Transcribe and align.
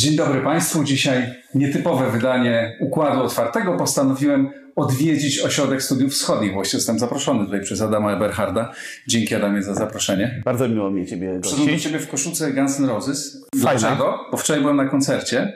Dzień 0.00 0.16
dobry 0.16 0.40
Państwu. 0.40 0.84
Dzisiaj 0.84 1.34
nietypowe 1.54 2.10
wydanie 2.10 2.76
Układu 2.80 3.22
Otwartego. 3.22 3.76
Postanowiłem 3.76 4.50
odwiedzić 4.76 5.40
Ośrodek 5.40 5.82
Studiów 5.82 6.12
Wschodnich. 6.12 6.52
Właśnie 6.52 6.76
jestem 6.76 6.98
zaproszony 6.98 7.44
tutaj 7.44 7.60
przez 7.60 7.80
Adama 7.80 8.12
Eberharda. 8.12 8.72
Dzięki 9.06 9.34
Adamie 9.34 9.62
za 9.62 9.74
zaproszenie. 9.74 10.42
Bardzo 10.44 10.68
miło 10.68 10.90
mi 10.90 11.06
Ciebie 11.06 11.40
Przyszedłem 11.40 11.66
do 11.66 11.72
gościć. 11.72 11.92
Ciebie 11.92 12.04
w 12.04 12.10
koszulce 12.10 12.52
Guns 12.52 12.80
N' 12.80 12.86
Roses. 12.86 13.46
Fajna. 13.62 13.80
Dlaczego? 13.80 14.18
Bo 14.30 14.36
wczoraj 14.36 14.62
byłem 14.62 14.76
na 14.76 14.88
koncercie 14.88 15.52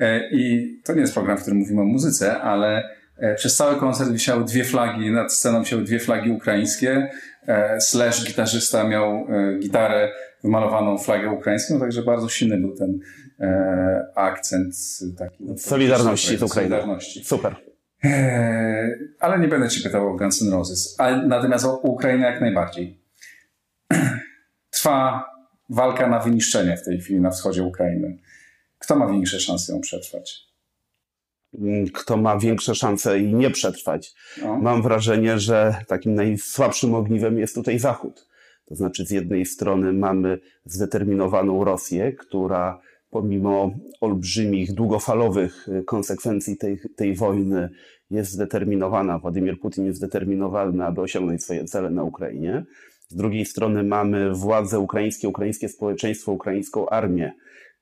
e, 0.00 0.30
i 0.30 0.72
to 0.84 0.94
nie 0.94 1.00
jest 1.00 1.14
program, 1.14 1.38
w 1.38 1.40
którym 1.40 1.58
mówimy 1.58 1.80
o 1.80 1.84
muzyce, 1.84 2.40
ale 2.40 2.88
e, 3.18 3.34
przez 3.34 3.56
cały 3.56 3.76
koncert 3.76 4.12
wisiały 4.12 4.44
dwie 4.44 4.64
flagi, 4.64 5.10
nad 5.10 5.32
sceną 5.32 5.62
wisiały 5.62 5.82
dwie 5.82 5.98
flagi 5.98 6.30
ukraińskie. 6.30 7.10
E, 7.46 7.80
Slash, 7.80 8.26
gitarzysta, 8.26 8.84
miał 8.84 9.26
gitarę 9.60 10.12
wymalowaną 10.44 10.98
flagę 10.98 11.30
ukraińską, 11.30 11.80
także 11.80 12.02
bardzo 12.02 12.28
silny 12.28 12.58
był 12.58 12.76
ten 12.76 12.98
akcent 14.14 14.74
taki. 15.18 15.58
Solidarności 15.58 16.36
z 16.36 16.42
Ukrainą. 16.42 16.70
Solidarności. 16.76 17.24
Super. 17.24 17.56
Eee, 18.02 19.14
ale 19.20 19.38
nie 19.38 19.48
będę 19.48 19.68
Cię 19.68 19.80
pytał 19.82 20.08
o 20.08 20.16
Guns 20.16 20.42
N' 20.42 20.50
Roses. 20.52 20.94
Ale 20.98 21.26
natomiast 21.26 21.64
o 21.64 21.76
Ukrainę 21.78 22.26
jak 22.26 22.40
najbardziej. 22.40 23.00
Trwa 24.70 25.24
walka 25.68 26.08
na 26.08 26.18
wyniszczenie 26.18 26.76
w 26.76 26.84
tej 26.84 27.00
chwili 27.00 27.20
na 27.20 27.30
wschodzie 27.30 27.62
Ukrainy. 27.62 28.18
Kto 28.78 28.96
ma 28.96 29.06
większe 29.12 29.40
szanse 29.40 29.72
ją 29.72 29.80
przetrwać? 29.80 30.52
Mm, 31.58 31.86
Kto 31.88 32.16
ma 32.16 32.38
większe 32.38 32.74
szanse 32.74 33.18
i 33.18 33.34
nie 33.34 33.50
przetrwać? 33.50 34.14
No. 34.42 34.58
Mam 34.58 34.82
wrażenie, 34.82 35.38
że 35.38 35.74
takim 35.86 36.14
najsłabszym 36.14 36.94
ogniwem 36.94 37.38
jest 37.38 37.54
tutaj 37.54 37.78
Zachód. 37.78 38.26
To 38.66 38.74
znaczy, 38.74 39.06
z 39.06 39.10
jednej 39.10 39.46
strony 39.46 39.92
mamy 39.92 40.38
zdeterminowaną 40.64 41.64
Rosję, 41.64 42.12
która 42.12 42.80
pomimo 43.12 43.70
olbrzymich, 44.00 44.74
długofalowych 44.74 45.68
y, 45.68 45.84
konsekwencji 45.84 46.56
tej, 46.56 46.78
tej 46.96 47.14
wojny 47.14 47.68
jest 48.10 48.32
zdeterminowana, 48.32 49.18
Władimir 49.18 49.60
Putin 49.60 49.84
jest 49.84 49.98
zdeterminowany, 49.98 50.84
aby 50.84 51.00
osiągnąć 51.00 51.44
swoje 51.44 51.64
cele 51.64 51.90
na 51.90 52.04
Ukrainie. 52.04 52.64
Z 53.08 53.16
drugiej 53.16 53.44
strony 53.44 53.82
mamy 53.82 54.34
władze 54.34 54.78
ukraińskie, 54.78 55.28
ukraińskie 55.28 55.68
społeczeństwo, 55.68 56.32
ukraińską 56.32 56.88
armię, 56.88 57.32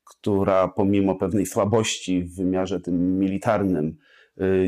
która 0.05 0.69
pomimo 0.69 1.15
pewnej 1.15 1.47
słabości 1.47 2.23
w 2.23 2.37
wymiarze 2.37 2.81
tym 2.81 3.19
militarnym 3.19 3.97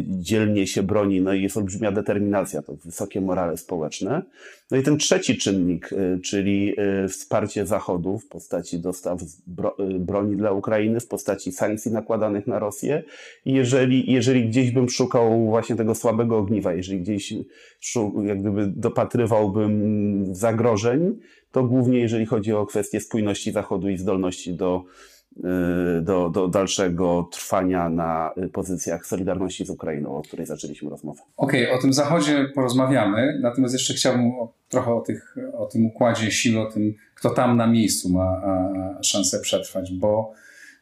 dzielnie 0.05 0.67
się 0.67 0.83
broni, 0.83 1.21
no 1.21 1.35
i 1.35 1.43
jest 1.43 1.57
olbrzymia 1.57 1.93
determinacja, 1.93 2.63
to 2.63 2.75
wysokie 2.85 3.21
morale 3.21 3.57
społeczne. 3.57 4.23
No 4.71 4.77
i 4.77 4.83
ten 4.83 4.99
trzeci 4.99 5.39
czynnik, 5.39 5.93
y, 5.93 6.21
czyli 6.25 6.75
y, 7.05 7.09
wsparcie 7.09 7.67
Zachodu 7.67 8.19
w 8.19 8.29
postaci 8.29 8.79
dostaw 8.79 9.23
y, 9.23 9.99
broni 9.99 10.37
dla 10.37 10.53
Ukrainy, 10.53 11.01
w 11.01 11.09
postaci 11.09 11.53
sankcji 11.53 11.93
nakładanych 11.93 12.47
na 12.47 12.59
Rosję. 12.59 13.03
I 13.45 13.53
jeżeli, 13.53 14.13
jeżeli 14.13 14.49
gdzieś 14.49 14.71
bym 14.71 14.89
szukał 14.89 15.47
właśnie 15.47 15.77
tego 15.77 15.95
słabego 15.95 16.39
ogniwa, 16.39 16.75
jeżeli 16.75 17.01
gdzieś 17.01 17.35
jak 18.25 18.41
gdyby 18.41 18.67
dopatrywałbym 18.67 20.35
zagrożeń, 20.35 21.19
to 21.53 21.65
głównie 21.65 21.99
jeżeli 21.99 22.27
chodzi 22.27 22.53
o 22.53 22.67
kwestię 22.67 23.01
spójności 23.01 23.53
Zachodu 23.53 23.89
i 23.89 23.97
zdolności 23.97 24.55
do, 24.55 24.85
y, 24.85 25.12
do, 26.03 26.31
do 26.31 26.49
dalszego 26.49 27.29
trwania 27.33 27.89
na 27.89 28.35
y, 28.45 28.49
pozycjach 28.49 29.07
Solidarności 29.07 29.67
z 29.67 29.71
Ukrainą, 29.71 30.17
o 30.17 30.23
której 30.23 30.47
zaczęliśmy 30.47 30.91
rozmowę. 30.91 31.23
Okej, 31.37 31.71
o 31.71 31.79
tym 31.79 31.93
zachodzie 31.93 32.49
porozmawiamy, 32.55 33.39
natomiast 33.43 33.75
jeszcze 33.75 33.95
chciałbym 33.95 34.27
o, 34.27 34.53
trochę 34.69 34.95
o, 34.95 35.01
tych, 35.01 35.37
o 35.53 35.67
tym 35.67 35.87
układzie 35.87 36.31
sił, 36.31 36.61
o 36.61 36.67
tym, 36.67 36.95
kto 37.15 37.31
tam 37.31 37.57
na 37.57 37.67
miejscu 37.67 38.09
ma 38.09 38.23
a, 38.23 39.03
szansę 39.03 39.41
przetrwać, 39.41 39.93
bo 39.93 40.33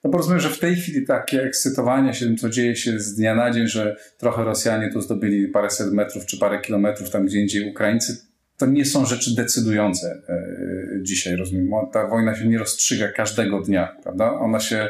no 0.05 0.11
bo 0.11 0.19
rozumiem, 0.19 0.41
że 0.41 0.49
w 0.49 0.59
tej 0.59 0.77
chwili 0.77 1.07
takie 1.07 1.43
ekscytowanie 1.43 2.15
się 2.15 2.27
tym, 2.27 2.37
co 2.37 2.51
dzieje 2.51 2.77
się 2.77 3.01
z 3.01 3.15
dnia 3.15 3.35
na 3.35 3.51
dzień, 3.51 3.67
że 3.67 3.97
trochę 4.19 4.45
Rosjanie 4.45 4.91
tu 4.93 5.01
zdobyli 5.01 5.49
paręset 5.49 5.93
metrów 5.93 6.27
czy 6.27 6.39
parę 6.39 6.61
kilometrów 6.61 7.11
tam 7.11 7.27
gdzie 7.27 7.41
indziej 7.41 7.71
Ukraińcy, 7.71 8.30
to 8.61 8.67
nie 8.67 8.85
są 8.85 9.07
rzeczy 9.07 9.35
decydujące 9.37 10.23
e, 10.29 11.03
dzisiaj, 11.03 11.37
rozumiem. 11.37 11.69
Ta 11.93 12.09
wojna 12.09 12.35
się 12.35 12.49
nie 12.49 12.59
rozstrzyga 12.59 13.09
każdego 13.13 13.61
dnia, 13.61 13.97
prawda? 14.03 14.33
Ona 14.33 14.61
się 14.61 14.89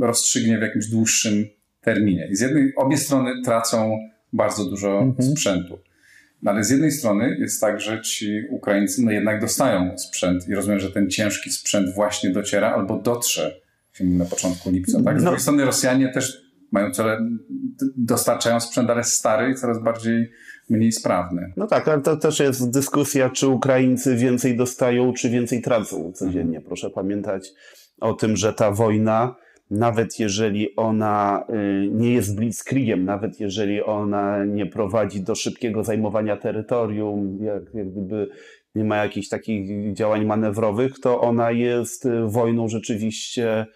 rozstrzygnie 0.00 0.58
w 0.58 0.62
jakimś 0.62 0.86
dłuższym 0.86 1.46
terminie. 1.80 2.28
I 2.30 2.36
z 2.36 2.40
jednej, 2.40 2.72
obie 2.76 2.96
strony 2.96 3.42
tracą 3.44 3.98
bardzo 4.32 4.64
dużo 4.64 4.98
Mhm. 5.00 5.30
sprzętu. 5.30 5.78
No 6.42 6.50
ale 6.50 6.64
z 6.64 6.70
jednej 6.70 6.92
strony 6.92 7.36
jest 7.40 7.60
tak, 7.60 7.80
że 7.80 8.00
ci 8.02 8.42
Ukraińcy 8.50 9.02
no 9.04 9.10
jednak 9.10 9.40
dostają 9.40 9.98
sprzęt 9.98 10.48
i 10.48 10.54
rozumiem, 10.54 10.80
że 10.80 10.90
ten 10.90 11.10
ciężki 11.10 11.50
sprzęt 11.50 11.94
właśnie 11.94 12.30
dociera 12.30 12.74
albo 12.74 12.98
dotrze 12.98 13.60
na 14.00 14.24
początku 14.24 14.70
lipca, 14.70 15.02
tak? 15.02 15.16
Z 15.20 15.22
No. 15.22 15.30
drugiej 15.30 15.40
strony 15.42 15.64
Rosjanie 15.64 16.08
też 16.08 16.49
mają 16.72 16.90
cele, 16.90 17.18
dostarczają 17.96 18.60
sprzęt, 18.60 18.90
ale 18.90 19.04
stary 19.04 19.50
i 19.50 19.54
coraz 19.54 19.82
bardziej 19.82 20.30
mniej 20.70 20.92
sprawny. 20.92 21.52
No 21.56 21.66
tak, 21.66 21.88
ale 21.88 22.02
to 22.02 22.16
też 22.16 22.40
jest 22.40 22.70
dyskusja, 22.70 23.30
czy 23.30 23.48
Ukraińcy 23.48 24.16
więcej 24.16 24.56
dostają, 24.56 25.12
czy 25.12 25.30
więcej 25.30 25.62
tracą 25.62 26.12
codziennie. 26.12 26.60
Proszę 26.60 26.90
pamiętać 26.90 27.52
o 28.00 28.12
tym, 28.12 28.36
że 28.36 28.52
ta 28.52 28.70
wojna, 28.70 29.34
nawet 29.70 30.18
jeżeli 30.18 30.76
ona 30.76 31.44
y, 31.50 31.88
nie 31.90 32.12
jest 32.12 32.36
blitzkriegiem, 32.36 33.04
nawet 33.04 33.40
jeżeli 33.40 33.82
ona 33.82 34.44
nie 34.44 34.66
prowadzi 34.66 35.20
do 35.20 35.34
szybkiego 35.34 35.84
zajmowania 35.84 36.36
terytorium, 36.36 37.38
jak, 37.42 37.74
jak 37.74 37.90
gdyby 37.90 38.28
nie 38.74 38.84
ma 38.84 38.96
jakichś 38.96 39.28
takich 39.28 39.92
działań 39.94 40.24
manewrowych, 40.24 40.98
to 41.00 41.20
ona 41.20 41.50
jest 41.50 42.06
y, 42.06 42.26
wojną 42.26 42.68
rzeczywiście 42.68 43.66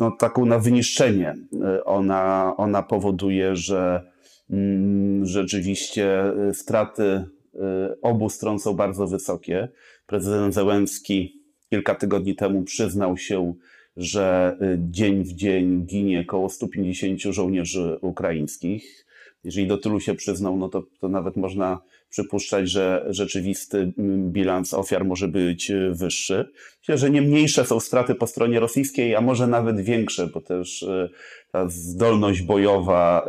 no, 0.00 0.10
taką 0.10 0.46
na 0.46 0.58
wyniszczenie. 0.58 1.34
Y, 1.52 1.84
Ona, 1.84 2.54
ona 2.56 2.82
powoduje, 2.82 3.56
że 3.56 4.14
Mm, 4.50 5.26
rzeczywiście 5.26 6.32
y, 6.50 6.54
straty 6.54 7.02
y, 7.02 7.60
obu 8.02 8.28
stron 8.28 8.58
są 8.58 8.74
bardzo 8.74 9.06
wysokie. 9.06 9.68
Prezydent 10.06 10.54
Zełenski 10.54 11.42
kilka 11.70 11.94
tygodni 11.94 12.34
temu 12.34 12.62
przyznał 12.62 13.16
się, 13.16 13.54
że 13.96 14.56
y, 14.62 14.78
dzień 14.90 15.24
w 15.24 15.32
dzień 15.32 15.86
ginie 15.86 16.20
około 16.20 16.48
150 16.48 17.20
żołnierzy 17.22 17.98
ukraińskich. 18.00 19.06
Jeżeli 19.44 19.66
do 19.66 19.78
tylu 19.78 20.00
się 20.00 20.14
przyznał, 20.14 20.56
no 20.56 20.68
to, 20.68 20.82
to 21.00 21.08
nawet 21.08 21.36
można 21.36 21.80
przypuszczać, 22.14 22.70
że 22.70 23.06
rzeczywisty 23.08 23.92
mm, 23.98 24.32
bilans 24.32 24.74
ofiar 24.74 25.04
może 25.04 25.28
być 25.28 25.70
y, 25.70 25.90
wyższy. 25.90 26.48
Myślę, 26.78 26.98
że 26.98 27.10
nie 27.10 27.22
mniejsze 27.22 27.64
są 27.64 27.80
straty 27.80 28.14
po 28.14 28.26
stronie 28.26 28.60
rosyjskiej, 28.60 29.14
a 29.14 29.20
może 29.20 29.46
nawet 29.46 29.80
większe, 29.80 30.26
bo 30.26 30.40
też 30.40 30.82
y, 30.82 31.10
ta 31.52 31.68
zdolność 31.68 32.42
bojowa 32.42 33.28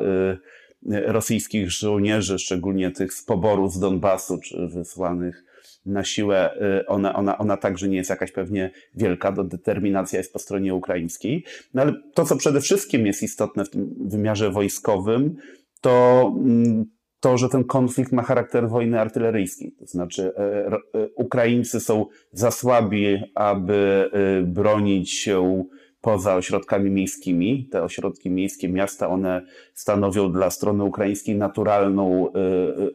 y, 0.92 1.12
rosyjskich 1.12 1.72
żołnierzy, 1.72 2.40
szczególnie 2.40 2.92
tych 2.92 3.14
z 3.14 3.24
poboru 3.24 3.70
z 3.70 3.80
Donbasu, 3.80 4.38
czy 4.38 4.68
wysłanych 4.68 5.44
na 5.86 6.04
siłę, 6.04 6.58
ona, 6.88 7.16
ona, 7.16 7.38
ona 7.38 7.58
także 7.58 7.88
nie 7.88 7.98
jest 7.98 8.10
jakaś 8.10 8.32
pewnie 8.32 8.72
wielka, 8.96 9.32
to 9.32 9.44
determinacja 9.44 10.20
jest 10.20 10.34
po 10.34 10.40
stronie 10.40 10.76
ukraińskiej. 10.76 11.44
No 11.74 11.82
ale 11.82 11.94
to, 12.14 12.26
co 12.26 12.36
przede 12.36 12.62
wszystkim 12.62 13.06
jest 13.06 13.24
istotne 13.24 13.66
w 13.66 13.70
tym 13.70 13.96
wymiarze 14.00 14.52
wojskowym, 14.52 15.36
to 15.82 16.34
mm, 16.38 16.95
to, 17.26 17.38
że 17.38 17.50
ten 17.50 17.64
konflikt 17.64 18.12
ma 18.12 18.24
charakter 18.24 18.70
wojny 18.70 19.00
artyleryjskiej. 19.00 19.72
To 19.72 19.86
znaczy, 19.86 20.32
e, 20.38 20.68
e, 20.68 20.80
Ukraińcy 21.16 21.80
są 21.80 22.06
za 22.32 22.52
słabi, 22.52 23.18
aby 23.36 24.10
e, 24.14 24.42
bronić 24.42 25.12
się 25.12 25.66
poza 26.02 26.36
ośrodkami 26.36 26.90
miejskimi. 26.92 27.70
Te 27.72 27.84
ośrodki 27.84 28.30
miejskie, 28.30 28.70
miasta, 28.70 29.10
one 29.10 29.42
stanowią 29.74 30.32
dla 30.32 30.50
strony 30.50 30.84
ukraińskiej 30.84 31.36
naturalną 31.36 32.32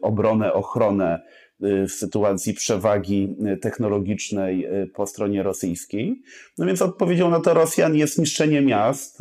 obronę, 0.01 0.53
ochronę 0.53 1.21
w 1.59 1.89
sytuacji 1.89 2.53
przewagi 2.53 3.35
technologicznej 3.61 4.67
po 4.93 5.07
stronie 5.07 5.43
rosyjskiej. 5.43 6.21
No 6.57 6.65
więc 6.65 6.81
odpowiedzią 6.81 7.29
na 7.29 7.39
to 7.39 7.53
Rosjan 7.53 7.95
jest 7.95 8.19
niszczenie 8.19 8.61
miast. 8.61 9.19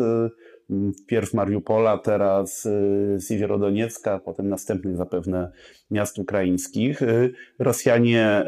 Pierw 1.07 1.35
Mariupola, 1.35 1.99
teraz 1.99 2.67
y, 2.67 3.19
Siewierodoniecka, 3.29 4.19
potem 4.19 4.49
następnych 4.49 4.97
zapewne 4.97 5.53
miast 5.91 6.19
ukraińskich. 6.19 7.03
Y, 7.03 7.33
Rosjanie 7.59 8.45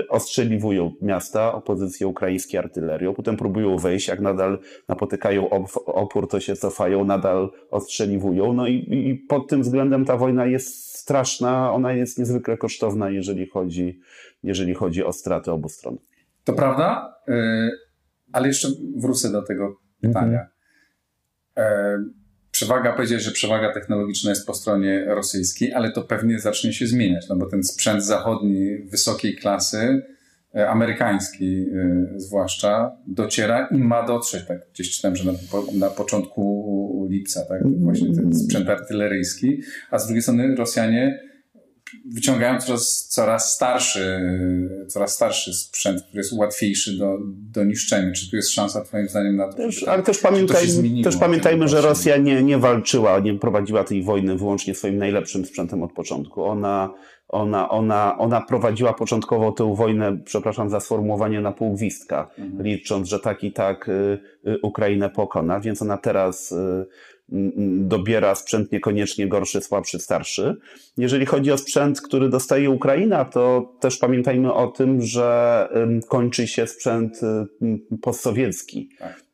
y, 0.00 0.08
ostrzeliwują 0.08 0.92
miasta, 1.02 1.52
opozycję 1.54 2.06
ukraińskie 2.06 2.58
artylerią, 2.58 3.14
potem 3.14 3.36
próbują 3.36 3.78
wejść, 3.78 4.08
jak 4.08 4.20
nadal 4.20 4.58
napotykają 4.88 5.48
op- 5.48 5.82
opór, 5.86 6.28
to 6.28 6.40
się 6.40 6.56
cofają, 6.56 7.04
nadal 7.04 7.50
ostrzeliwują. 7.70 8.52
No 8.52 8.66
i, 8.66 8.74
i 8.74 9.14
pod 9.28 9.48
tym 9.48 9.62
względem 9.62 10.04
ta 10.04 10.16
wojna 10.16 10.46
jest 10.46 10.96
straszna, 10.98 11.72
ona 11.72 11.92
jest 11.92 12.18
niezwykle 12.18 12.56
kosztowna, 12.56 13.10
jeżeli 13.10 13.46
chodzi, 13.46 14.00
jeżeli 14.42 14.74
chodzi 14.74 15.04
o 15.04 15.12
straty 15.12 15.52
obu 15.52 15.68
stron. 15.68 15.98
To 16.44 16.52
prawda, 16.52 17.14
ale 18.32 18.48
jeszcze 18.48 18.68
wrócę 18.96 19.32
do 19.32 19.42
tego 19.42 19.76
pytania. 20.00 20.38
E, 20.40 20.55
Przewaga, 22.50 22.92
powiedzieć, 22.92 23.22
że 23.22 23.30
przewaga 23.30 23.72
technologiczna 23.72 24.30
jest 24.30 24.46
po 24.46 24.54
stronie 24.54 25.04
rosyjskiej, 25.04 25.72
ale 25.72 25.92
to 25.92 26.02
pewnie 26.02 26.38
zacznie 26.38 26.72
się 26.72 26.86
zmieniać, 26.86 27.28
no 27.28 27.36
bo 27.36 27.46
ten 27.46 27.64
sprzęt 27.64 28.04
zachodni 28.04 28.78
wysokiej 28.78 29.36
klasy 29.36 30.02
e, 30.54 30.68
amerykański 30.68 31.66
zwłaszcza, 32.16 32.96
dociera 33.06 33.68
i 33.70 33.76
ma 33.76 34.06
dotrzeć, 34.06 34.46
tak 34.46 34.58
gdzieś 34.74 34.90
czytałem, 34.90 35.16
że 35.16 35.32
na, 35.32 35.38
na 35.72 35.90
początku 35.90 37.06
lipca, 37.10 37.44
tak, 37.44 37.62
właśnie 37.80 38.14
ten 38.14 38.34
sprzęt 38.34 38.68
artyleryjski, 38.68 39.60
a 39.90 39.98
z 39.98 40.06
drugiej 40.06 40.22
strony 40.22 40.54
Rosjanie 40.54 41.20
wyciągają 42.14 42.60
coraz, 42.60 43.08
coraz 43.08 43.54
starszy, 43.54 44.20
coraz 44.88 45.14
starszy 45.14 45.52
sprzęt, 45.52 46.02
który 46.02 46.18
jest 46.18 46.32
łatwiejszy 46.32 46.98
do, 46.98 47.18
do 47.52 47.64
niszczenia. 47.64 48.12
Czy 48.12 48.30
tu 48.30 48.36
jest 48.36 48.50
szansa, 48.50 48.84
Twoim 48.84 49.08
zdaniem, 49.08 49.36
na 49.36 49.48
to? 49.48 49.56
Też, 49.56 49.82
ale 49.82 50.02
też, 50.02 50.18
pamiętaj, 50.18 50.66
też 51.04 51.16
pamiętajmy, 51.16 51.68
że 51.68 51.80
Rosja 51.80 52.16
nie, 52.16 52.42
nie 52.42 52.58
walczyła, 52.58 53.18
nie 53.18 53.38
prowadziła 53.38 53.84
tej 53.84 54.02
wojny 54.02 54.36
wyłącznie 54.36 54.74
swoim 54.74 54.98
najlepszym 54.98 55.46
sprzętem 55.46 55.82
od 55.82 55.92
początku. 55.92 56.44
Ona, 56.44 56.94
ona, 57.28 57.68
ona, 57.68 58.18
ona 58.18 58.40
prowadziła 58.40 58.92
początkowo 58.94 59.52
tę 59.52 59.74
wojnę, 59.74 60.18
przepraszam 60.24 60.70
za 60.70 60.80
sformułowanie, 60.80 61.40
na 61.40 61.52
półgwistka, 61.52 62.30
mhm. 62.38 62.62
licząc, 62.62 63.08
że 63.08 63.20
tak 63.20 63.44
i 63.44 63.52
tak 63.52 63.88
y, 63.88 64.18
y, 64.46 64.58
Ukrainę 64.62 65.10
pokona, 65.10 65.60
więc 65.60 65.82
ona 65.82 65.96
teraz 65.96 66.52
y, 66.52 66.86
dobiera 67.78 68.34
sprzęt 68.34 68.72
niekoniecznie 68.72 69.28
gorszy, 69.28 69.60
słabszy, 69.60 69.98
starszy. 69.98 70.56
Jeżeli 70.98 71.26
chodzi 71.26 71.52
o 71.52 71.58
sprzęt, 71.58 72.00
który 72.00 72.28
dostaje 72.28 72.70
Ukraina, 72.70 73.24
to 73.24 73.72
też 73.80 73.96
pamiętajmy 73.96 74.52
o 74.52 74.66
tym, 74.66 75.02
że 75.02 75.68
kończy 76.08 76.46
się 76.46 76.66
sprzęt 76.66 77.20
postsowiecki, 78.02 78.88
tak. 78.98 79.24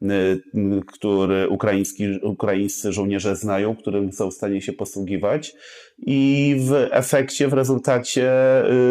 który 0.86 1.48
ukraiński, 1.48 2.18
ukraińscy 2.22 2.92
żołnierze 2.92 3.36
znają, 3.36 3.76
którym 3.76 4.12
są 4.12 4.30
w 4.30 4.34
stanie 4.34 4.62
się 4.62 4.72
posługiwać 4.72 5.54
i 5.98 6.56
w 6.58 6.88
efekcie, 6.90 7.48
w 7.48 7.52
rezultacie 7.52 8.32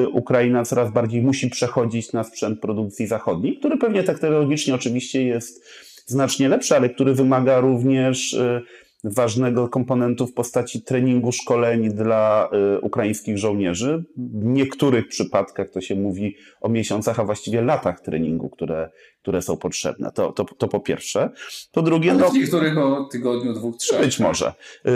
y, 0.04 0.10
Ukraina 0.10 0.64
coraz 0.64 0.92
bardziej 0.92 1.22
musi 1.22 1.50
przechodzić 1.50 2.14
na 2.14 2.24
sprzęt 2.24 2.60
produkcji 2.60 3.08
zachodniej, 3.08 3.58
który 3.58 3.78
pewnie 3.78 4.04
technologicznie 4.04 4.76
oczywiście 4.76 5.24
jest 5.24 5.66
znacznie 6.06 6.50
lepszy, 6.50 6.76
ale 6.76 6.90
który 6.90 7.14
wymaga 7.14 7.60
również 7.60 8.34
y, 8.34 8.62
ważnego 9.04 9.70
komponentu 9.70 10.28
w 10.28 10.34
postaci 10.34 10.82
treningu, 10.82 11.32
szkoleń 11.32 11.90
dla 11.90 12.50
y, 12.76 12.80
ukraińskich 12.80 13.38
żołnierzy. 13.38 14.04
W 14.18 14.46
niektórych 14.46 15.08
przypadkach 15.08 15.70
to 15.70 15.82
się 15.82 15.96
mówi 15.96 16.36
o 16.62 16.70
miesiącach, 16.70 17.20
a 17.20 17.26
właściwie 17.26 17.62
latach 17.62 18.02
treningu, 18.02 18.50
które, 18.50 18.90
które 19.22 19.42
są 19.42 19.58
potrzebne. 19.58 20.12
To, 20.12 20.32
to, 20.32 20.44
to 20.44 20.68
po 20.68 20.80
pierwsze. 20.80 21.30
Po 21.72 21.82
drugie, 21.82 22.14
no, 22.14 22.30
w 22.30 22.34
niektórych 22.34 22.78
o 22.78 23.08
tygodniu, 23.12 23.54
dwóch, 23.54 23.78
trzech. 23.78 24.02
Być 24.02 24.20
może. 24.20 24.54
Y, 24.88 24.92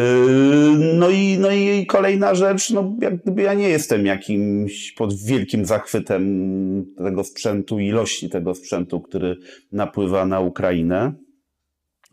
no 0.93 1.09
i, 1.09 1.37
no 1.39 1.51
i 1.51 1.85
kolejna 1.85 2.35
rzecz, 2.35 2.69
no 2.69 2.95
jak 3.01 3.21
gdyby 3.21 3.41
ja 3.41 3.53
nie 3.53 3.69
jestem 3.69 4.05
jakimś 4.05 4.91
pod 4.91 5.13
wielkim 5.13 5.65
zachwytem 5.65 6.25
tego 6.97 7.23
sprzętu, 7.23 7.79
ilości 7.79 8.29
tego 8.29 8.55
sprzętu, 8.55 9.01
który 9.01 9.37
napływa 9.71 10.25
na 10.25 10.39
Ukrainę. 10.39 11.24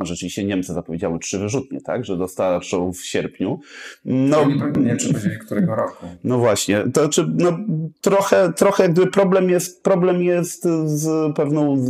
Rzeczywiście 0.05 0.45
Niemcy 0.45 0.73
zapowiedziały 0.73 1.19
trzy 1.19 1.39
wyrzutnie, 1.39 1.81
tak, 1.81 2.05
że 2.05 2.17
dostarczą 2.17 2.93
w 2.93 3.01
sierpniu. 3.01 3.61
No, 4.05 4.45
nie 4.47 4.87
wiem, 4.87 4.99
czy 4.99 5.09
powiedzieli 5.09 5.39
którego 5.39 5.75
roku. 5.75 6.07
No 6.25 6.39
właśnie, 6.39 6.85
to 6.95 7.09
czy, 7.09 7.27
no, 7.39 7.59
trochę, 8.01 8.53
trochę 8.53 8.83
jakby 8.83 9.07
problem 9.07 9.51
jest, 9.51 9.83
problem 9.83 10.23
jest 10.23 10.65
z 10.85 11.37
pewną 11.37 11.85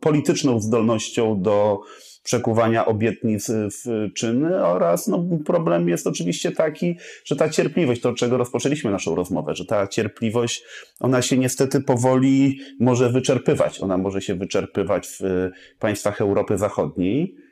polityczną 0.00 0.60
zdolnością 0.60 1.42
do 1.42 1.80
przekuwania 2.28 2.86
obietnic 2.86 3.50
w 3.50 4.12
czyny 4.14 4.64
oraz 4.64 5.06
no, 5.06 5.24
problem 5.44 5.88
jest 5.88 6.06
oczywiście 6.06 6.52
taki, 6.52 6.96
że 7.24 7.36
ta 7.36 7.48
cierpliwość, 7.48 8.00
to 8.00 8.08
od 8.08 8.16
czego 8.16 8.36
rozpoczęliśmy 8.36 8.90
naszą 8.90 9.14
rozmowę, 9.14 9.54
że 9.54 9.64
ta 9.64 9.86
cierpliwość, 9.86 10.64
ona 11.00 11.22
się 11.22 11.38
niestety 11.38 11.80
powoli 11.80 12.60
może 12.80 13.10
wyczerpywać. 13.10 13.80
Ona 13.80 13.98
może 13.98 14.22
się 14.22 14.34
wyczerpywać 14.34 15.08
w 15.08 15.50
państwach 15.78 16.20
Europy 16.20 16.58
Zachodniej 16.58 17.47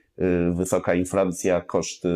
wysoka 0.55 0.95
inflacja, 0.95 1.61
koszty 1.61 2.09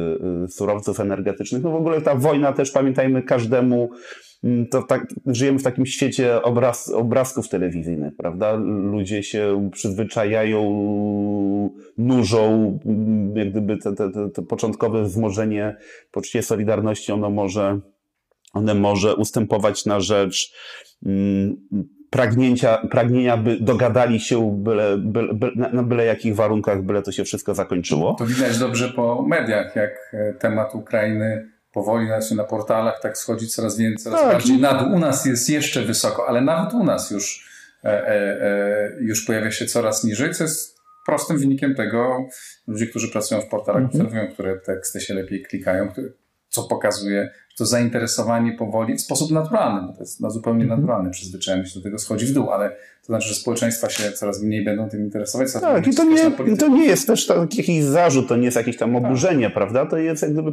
y, 0.45 0.49
surowców 0.49 1.01
energetycznych. 1.01 1.63
No 1.63 1.71
w 1.71 1.75
ogóle 1.75 2.01
ta 2.01 2.15
wojna 2.15 2.53
też 2.53 2.71
pamiętajmy 2.71 3.23
każdemu, 3.23 3.91
mm, 4.45 4.67
to 4.67 4.83
tak, 4.83 5.07
żyjemy 5.27 5.59
w 5.59 5.63
takim 5.63 5.87
świecie 5.87 6.43
obraz, 6.43 6.91
obrazków 6.91 7.49
telewizyjnych, 7.49 8.17
prawda? 8.17 8.55
Ludzie 8.93 9.23
się 9.23 9.71
przyzwyczajają, 9.73 10.61
nużą, 11.99 12.79
mm, 12.87 13.37
jak 13.37 13.51
gdyby 13.51 13.77
te, 13.77 13.95
te, 13.95 14.11
te, 14.11 14.31
te 14.31 14.43
początkowe 14.43 15.03
wzmożenie 15.03 15.77
poczucie 16.11 16.43
solidarności, 16.43 17.13
ono 17.13 17.31
może, 17.31 17.81
one 18.53 18.75
może 18.75 19.17
ustępować 19.17 19.87
na 19.87 20.01
rzecz 20.01 20.53
mm, 21.07 21.57
pragnięcia, 22.11 22.79
pragnienia, 22.91 23.37
by 23.37 23.57
dogadali 23.61 24.21
się 24.21 24.59
byle, 24.63 24.99
byle, 24.99 25.35
byle, 25.35 25.71
na 25.73 25.83
byle 25.83 26.05
jakich 26.05 26.35
warunkach, 26.35 26.83
byle 26.83 27.03
to 27.03 27.13
się 27.13 27.25
wszystko 27.25 27.55
zakończyło. 27.55 28.15
To 28.19 28.27
widać 28.27 28.59
dobrze 28.59 28.89
po 28.89 29.23
mediach, 29.23 29.77
jak 29.77 30.11
e, 30.13 30.35
temat 30.35 30.75
Ukrainy 30.75 31.47
powoli 31.73 32.09
się 32.29 32.35
na 32.35 32.45
portalach 32.45 33.01
tak 33.03 33.19
schodzi 33.19 33.49
coraz 33.49 33.77
więcej, 33.77 34.05
coraz 34.05 34.21
tak. 34.21 34.33
bardziej 34.33 34.59
na 34.59 34.75
dół. 34.75 34.93
U 34.93 34.99
nas 34.99 35.27
jest 35.27 35.51
jeszcze 35.51 35.83
wysoko, 35.83 36.29
ale 36.29 36.41
nawet 36.41 36.75
u 36.75 36.85
nas 36.85 37.11
już, 37.11 37.51
e, 37.85 37.89
e, 37.89 38.43
e, 38.43 38.93
już 39.01 39.25
pojawia 39.25 39.51
się 39.51 39.67
coraz 39.67 40.05
niżej, 40.05 40.35
co 40.35 40.45
jest 40.45 40.81
prostym 41.07 41.39
wynikiem 41.39 41.75
tego, 41.75 42.29
ludzie, 42.67 42.87
którzy 42.87 43.09
pracują 43.09 43.41
w 43.41 43.49
portalach, 43.49 43.83
mhm. 43.83 44.01
obserwują, 44.01 44.33
które 44.33 44.57
teksty 44.57 45.01
się 45.01 45.15
lepiej 45.15 45.43
klikają, 45.43 45.89
które, 45.89 46.09
co 46.51 46.63
pokazuje, 46.63 47.31
to 47.57 47.67
zainteresowanie 47.67 48.53
powoli 48.53 48.95
w 48.95 49.01
sposób 49.01 49.31
naturalny, 49.31 49.87
bo 49.87 49.93
to 49.93 50.01
jest 50.01 50.21
na 50.21 50.31
zupełnie 50.31 50.65
-hmm. 50.65 50.69
naturalny, 50.69 51.11
przyzwyczajenie 51.11 51.67
się 51.67 51.79
do 51.79 51.83
tego 51.83 51.99
schodzi 51.99 52.27
w 52.27 52.33
dół, 52.33 52.51
ale 52.51 52.71
to 53.01 53.07
znaczy, 53.07 53.29
że 53.29 53.35
społeczeństwa 53.35 53.91
się 53.91 54.13
coraz 54.13 54.43
mniej 54.43 54.65
będą 54.65 54.89
tym 54.89 55.05
interesować. 55.05 55.53
Tak, 55.53 55.87
i 55.87 55.95
to 55.95 56.05
nie, 56.05 56.57
to 56.57 56.69
nie 56.69 56.85
jest 56.85 57.07
też 57.07 57.27
taki 57.27 57.59
jakiś 57.59 57.85
zarzut, 57.85 58.29
to 58.29 58.37
nie 58.37 58.45
jest 58.45 58.57
jakieś 58.57 58.77
tam 58.77 58.95
tak. 58.95 59.05
oburzenie, 59.05 59.45
tak. 59.45 59.55
prawda? 59.55 59.87
To 59.87 59.97
jest 59.97 60.23
jak 60.23 60.33
gdyby 60.33 60.53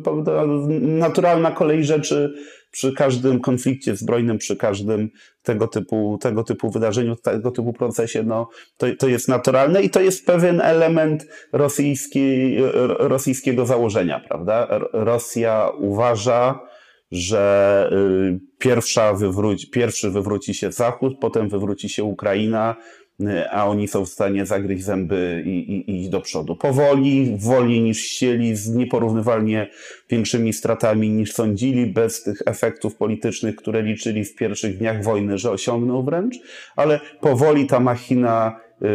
naturalna 0.82 1.52
kolej 1.52 1.84
rzeczy 1.84 2.34
przy 2.78 2.94
każdym 2.94 3.40
konflikcie 3.40 3.96
zbrojnym, 3.96 4.38
przy 4.38 4.56
każdym 4.56 5.10
tego 5.44 5.68
typu, 5.68 6.18
tego 6.22 6.44
typu 6.44 6.70
wydarzeniu, 6.72 7.16
tego 7.16 7.52
typu 7.52 7.74
procesie, 7.74 8.24
no, 8.24 8.50
to, 8.78 8.88
to 9.00 9.08
jest 9.08 9.28
naturalne 9.28 9.82
i 9.82 9.90
to 9.90 10.02
jest 10.02 10.26
pewien 10.26 10.62
element 10.62 11.28
rosyjski, 11.52 12.56
rosyjskiego 13.00 13.66
założenia, 13.66 14.20
prawda? 14.20 14.68
Rosja 14.94 15.70
uważa, 15.80 16.60
że 17.12 17.90
y, 17.92 18.40
pierwsza 18.58 19.14
wywróci, 19.14 19.70
pierwszy 19.70 20.10
wywróci 20.10 20.54
się 20.54 20.72
Zachód, 20.72 21.14
potem 21.22 21.50
wywróci 21.50 21.90
się 21.90 22.04
Ukraina, 22.04 22.76
a 23.52 23.68
oni 23.68 23.88
są 23.88 24.06
w 24.06 24.10
stanie 24.10 24.46
zagryźć 24.46 24.84
zęby 24.84 25.44
i, 25.46 25.50
i, 25.50 25.92
i 25.92 26.00
iść 26.02 26.10
do 26.10 26.22
przodu. 26.22 26.56
Powoli, 26.56 27.38
wolniej 27.40 27.82
niż 27.82 28.04
chcieli, 28.04 28.56
z 28.56 28.70
nieporównywalnie 28.70 29.68
większymi 30.10 30.54
stratami 30.54 31.10
niż 31.10 31.34
sądzili, 31.34 31.88
bez 31.88 32.24
tych 32.24 32.42
efektów 32.46 32.96
politycznych, 32.96 33.56
które 33.56 33.82
liczyli 33.82 34.26
w 34.26 34.36
pierwszych 34.36 34.78
dniach 34.78 35.04
wojny, 35.04 35.38
że 35.38 35.52
osiągną 35.52 36.04
wręcz, 36.04 36.36
ale 36.76 37.00
powoli 37.22 37.68
ta 37.68 37.80
machina 37.80 38.60
y, 38.82 38.86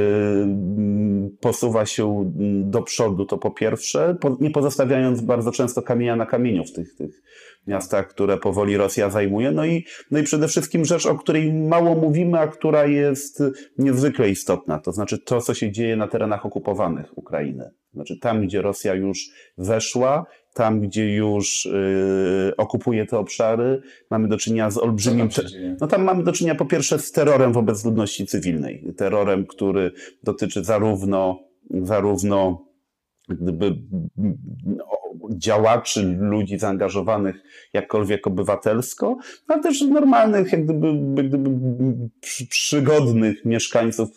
posuwa 1.41 1.87
się 1.87 2.33
do 2.65 2.83
przodu, 2.83 3.27
to 3.27 3.39
po 3.39 3.51
pierwsze, 3.51 4.17
nie 4.41 4.51
pozostawiając 4.51 5.21
bardzo 5.21 5.53
często 5.53 5.83
kamienia 5.83 6.17
na 6.17 6.27
kamieniu 6.27 6.65
w 6.65 6.73
tych, 6.73 6.95
tych 6.95 7.23
miastach, 7.67 8.09
które 8.09 8.39
powoli 8.39 8.77
Rosja 8.77 9.11
zajmuje. 9.11 9.53
No 9.53 9.65
i, 9.67 9.85
no 10.11 10.19
i 10.19 10.23
przede 10.23 10.49
wszystkim 10.49 10.85
rzecz, 10.85 11.07
o 11.07 11.15
której 11.15 11.53
mało 11.53 11.95
mówimy, 11.95 12.39
a 12.39 12.47
która 12.47 12.87
jest 12.87 13.43
niezwykle 13.79 14.31
istotna, 14.31 14.79
to 14.79 14.93
znaczy 14.93 15.19
to, 15.19 15.41
co 15.41 15.55
się 15.55 15.73
dzieje 15.73 15.97
na 15.97 16.09
terenach 16.09 16.47
okupowanych 16.47 17.19
Ukrainy. 17.19 17.71
Znaczy 17.95 18.19
tam, 18.19 18.47
gdzie 18.47 18.63
Rosja 18.63 18.95
już 18.95 19.31
weszła, 19.59 20.27
tam, 20.55 20.81
gdzie 20.81 21.15
już 21.15 21.65
yy, 21.65 22.57
okupuje 22.57 23.07
te 23.07 23.19
obszary, 23.19 23.83
mamy 24.11 24.29
do 24.29 24.37
czynienia 24.37 24.71
z 24.71 24.79
olbrzymim. 24.79 25.29
No 25.81 25.87
tam 25.87 26.05
mamy 26.05 26.25
do 26.25 26.33
czynienia 26.33 26.55
po 26.55 26.65
pierwsze 26.65 26.99
z 26.99 27.13
terrorem 27.13 27.53
wobec 27.53 27.85
ludności 27.85 28.27
cywilnej. 28.27 28.95
Terrorem, 28.97 29.47
który 29.47 29.93
dotyczy 30.23 30.65
zarówno, 30.65 31.41
zarówno 31.71 32.67
gdyby 33.29 33.77
działaczy, 35.31 36.17
ludzi 36.21 36.59
zaangażowanych 36.59 37.37
jakkolwiek 37.73 38.27
obywatelsko, 38.27 39.17
ale 39.49 39.63
też 39.63 39.81
normalnych, 39.81 40.53
jak 40.53 40.65
gdyby, 40.65 40.87
jak 41.17 41.29
gdyby 41.29 41.51
przygodnych 42.49 43.45
mieszkańców, 43.45 44.09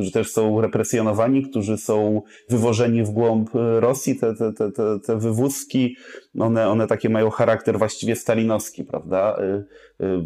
którzy 0.00 0.12
też 0.12 0.32
są 0.32 0.60
represjonowani, 0.60 1.42
którzy 1.42 1.78
są 1.78 2.22
wywożeni 2.48 3.02
w 3.02 3.10
głąb 3.10 3.50
Rosji. 3.80 4.16
Te, 4.16 4.34
te, 4.34 4.52
te, 4.52 4.72
te, 4.72 5.00
te 5.06 5.18
wywózki, 5.18 5.96
one, 6.38 6.68
one 6.68 6.86
takie 6.86 7.08
mają 7.08 7.30
charakter 7.30 7.78
właściwie 7.78 8.16
stalinowski, 8.16 8.84
prawda? 8.84 9.38
Y, 10.00 10.04
y, 10.04 10.22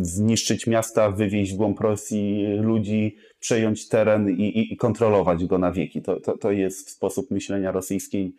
zniszczyć 0.00 0.66
miasta, 0.66 1.10
wywieźć 1.10 1.52
w 1.52 1.56
głąb 1.56 1.80
Rosji 1.80 2.46
ludzi, 2.60 3.16
przejąć 3.40 3.88
teren 3.88 4.30
i, 4.30 4.72
i, 4.72 4.76
kontrolować 4.76 5.44
go 5.44 5.58
na 5.58 5.72
wieki. 5.72 6.02
To, 6.02 6.20
to, 6.20 6.38
to 6.38 6.50
jest 6.50 6.90
sposób 6.90 7.30
myślenia 7.30 7.72
rosyjskiej 7.72 8.34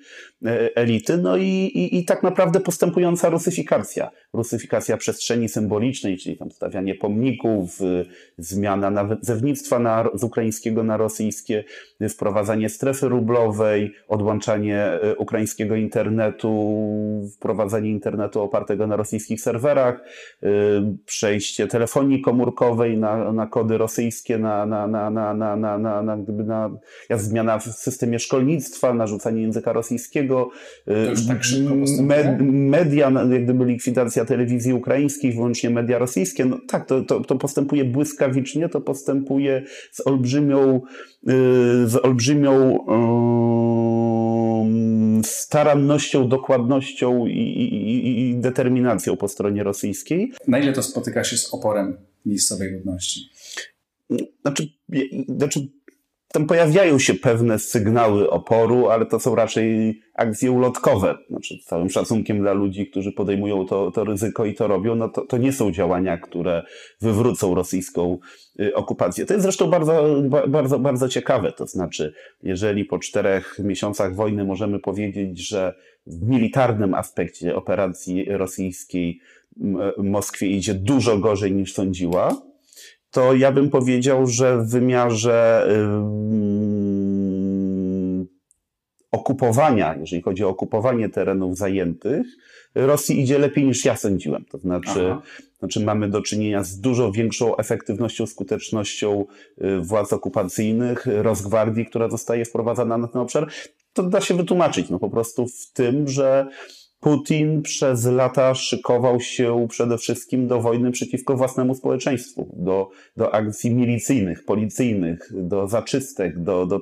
e, 0.45 0.75
elity. 0.75 1.17
No 1.17 1.37
i, 1.37 1.43
i, 1.43 1.97
i 1.97 2.05
tak 2.05 2.23
naprawdę 2.23 2.59
postępująca 2.59 3.29
rusyfikacja. 3.29 4.11
Rusyfikacja 4.33 4.97
przestrzeni 4.97 5.49
symbolicznej, 5.49 6.17
czyli 6.17 6.37
tam 6.37 6.51
stawianie 6.51 6.95
pomników, 6.95 7.79
zmiana 8.37 8.89
nazewnictwa 8.89 9.79
na, 9.79 10.09
z 10.13 10.23
ukraińskiego 10.47 10.83
na 10.83 10.97
rosyjskie, 10.97 11.63
wprowadzanie 12.09 12.69
strefy 12.69 13.09
rublowej, 13.09 13.93
odłączanie 14.07 14.99
ukraińskiego 15.17 15.75
internetu, 15.75 16.51
wprowadzenie 17.35 17.89
internetu 17.89 18.41
opartego 18.41 18.87
na 18.87 18.95
rosyjskich 18.95 19.41
serwerach, 19.41 20.01
przejście 21.05 21.67
telefonii 21.67 22.21
komórkowej 22.21 22.97
na, 22.97 23.31
na 23.31 23.47
kody 23.47 23.77
rosyjskie, 23.77 24.37
na, 24.37 24.65
na, 24.65 24.87
na, 24.87 25.09
na, 25.09 25.33
na, 25.33 25.55
na, 25.55 25.77
na, 25.77 26.01
na, 26.01 26.17
gdyby 26.17 26.43
na 26.43 26.69
jak 27.09 27.19
zmiana 27.19 27.59
w 27.59 27.63
systemie 27.63 28.19
szkolnictwa, 28.19 28.93
narzucanie 28.93 29.41
języka 29.41 29.73
rosyjskiego, 29.73 30.49
tak 31.27 31.37
med, 32.01 32.41
media, 32.41 33.11
jak 33.31 33.43
gdyby 33.43 33.65
likwidacja 33.65 34.25
telewizji 34.25 34.73
ukraińskiej, 34.73 35.33
wyłącznie 35.33 35.69
media 35.69 35.97
rosyjskie. 35.97 36.45
No 36.45 36.57
tak, 36.67 36.85
to, 36.85 37.01
to, 37.01 37.19
to 37.19 37.35
postępuje 37.35 37.85
błyskawicznie, 37.85 38.69
to 38.69 38.81
postępuje 38.81 39.63
z 39.91 40.01
olbrzymią, 40.27 40.81
z 41.85 41.95
olbrzymią 41.95 42.77
starannością, 45.23 46.29
dokładnością 46.29 47.25
i, 47.27 47.39
i, 47.39 48.29
i, 48.29 48.35
determinacją 48.35 49.17
po 49.17 49.27
stronie 49.27 49.63
rosyjskiej. 49.63 50.31
Na 50.47 50.59
ile 50.59 50.73
to 50.73 50.83
spotyka 50.83 51.23
się 51.23 51.37
z 51.37 51.53
oporem 51.53 51.97
miejscowej 52.25 52.71
ludności? 52.71 53.29
Znaczy, 54.41 54.67
znaczy 55.27 55.67
tam 56.27 56.45
pojawiają 56.45 56.99
się 56.99 57.13
pewne 57.13 57.59
sygnały 57.59 58.29
oporu, 58.29 58.89
ale 58.89 59.05
to 59.05 59.19
są 59.19 59.35
raczej 59.35 59.99
akcje 60.13 60.51
ulotkowe. 60.51 61.17
Znaczy, 61.29 61.57
z 61.61 61.65
całym 61.65 61.89
szacunkiem 61.89 62.39
dla 62.39 62.53
ludzi, 62.53 62.87
którzy 62.87 63.11
podejmują 63.11 63.65
to, 63.65 63.91
to 63.91 64.03
ryzyko 64.03 64.45
i 64.45 64.53
to 64.53 64.67
robią, 64.67 64.95
no 64.95 65.09
to, 65.09 65.21
to 65.21 65.37
nie 65.37 65.53
są 65.53 65.71
działania, 65.71 66.17
które 66.17 66.63
wywrócą 67.01 67.55
rosyjską 67.55 68.17
y, 68.59 68.75
okupację. 68.75 69.25
To 69.25 69.33
jest 69.33 69.43
zresztą 69.43 69.69
bardzo, 69.69 70.21
bardzo, 70.47 70.79
bardzo 70.79 71.09
ciekawe. 71.09 71.51
To 71.51 71.67
znaczy, 71.67 72.13
jeżeli 72.43 72.85
po 72.85 72.99
czterech 72.99 73.59
miesiącach 73.59 74.15
wojny 74.15 74.45
możemy 74.45 74.79
powiedzieć, 74.79 75.47
że 75.47 75.73
w 76.07 76.29
militarnym 76.29 76.93
aspekcie 76.93 77.55
operacji 77.55 78.25
rosyjskiej 78.29 79.19
Moskwie 79.97 80.47
idzie 80.47 80.73
dużo 80.73 81.17
gorzej 81.17 81.51
niż 81.51 81.73
sądziła, 81.73 82.35
to 83.11 83.35
ja 83.35 83.51
bym 83.51 83.69
powiedział, 83.69 84.27
że 84.27 84.57
w 84.57 84.69
wymiarze 84.69 85.67
okupowania, 89.11 89.95
jeżeli 89.95 90.21
chodzi 90.21 90.43
o 90.43 90.49
okupowanie 90.49 91.09
terenów 91.09 91.57
zajętych, 91.57 92.27
Rosji 92.75 93.21
idzie 93.21 93.39
lepiej 93.39 93.65
niż 93.65 93.85
ja 93.85 93.95
sądziłem. 93.95 94.45
To 94.45 94.57
znaczy, 94.57 95.15
znaczy 95.59 95.79
mamy 95.79 96.09
do 96.09 96.21
czynienia 96.21 96.63
z 96.63 96.79
dużo 96.79 97.11
większą 97.11 97.57
efektywnością, 97.57 98.25
skutecznością 98.27 99.25
y, 99.61 99.81
władz 99.81 100.13
okupacyjnych, 100.13 101.05
Rosgwardii, 101.05 101.85
która 101.85 102.09
zostaje 102.09 102.45
wprowadzana 102.45 102.97
na 102.97 103.07
ten 103.07 103.21
obszar. 103.21 103.47
To 103.93 104.03
da 104.03 104.21
się 104.21 104.33
wytłumaczyć 104.33 104.89
no 104.89 104.99
po 104.99 105.09
prostu 105.09 105.47
w 105.47 105.71
tym, 105.73 106.07
że 106.07 106.47
Putin 107.07 107.61
przez 107.61 108.05
lata 108.05 108.55
szykował 108.55 109.19
się 109.19 109.67
przede 109.69 109.97
wszystkim 109.97 110.47
do 110.47 110.61
wojny 110.61 110.91
przeciwko 110.91 111.37
własnemu 111.37 111.75
społeczeństwu, 111.75 112.55
do, 112.57 112.89
do 113.17 113.33
akcji 113.33 113.75
milicyjnych, 113.75 114.45
policyjnych, 114.45 115.29
do 115.33 115.67
zaczystek, 115.67 116.39
do, 116.39 116.65
do, 116.65 116.81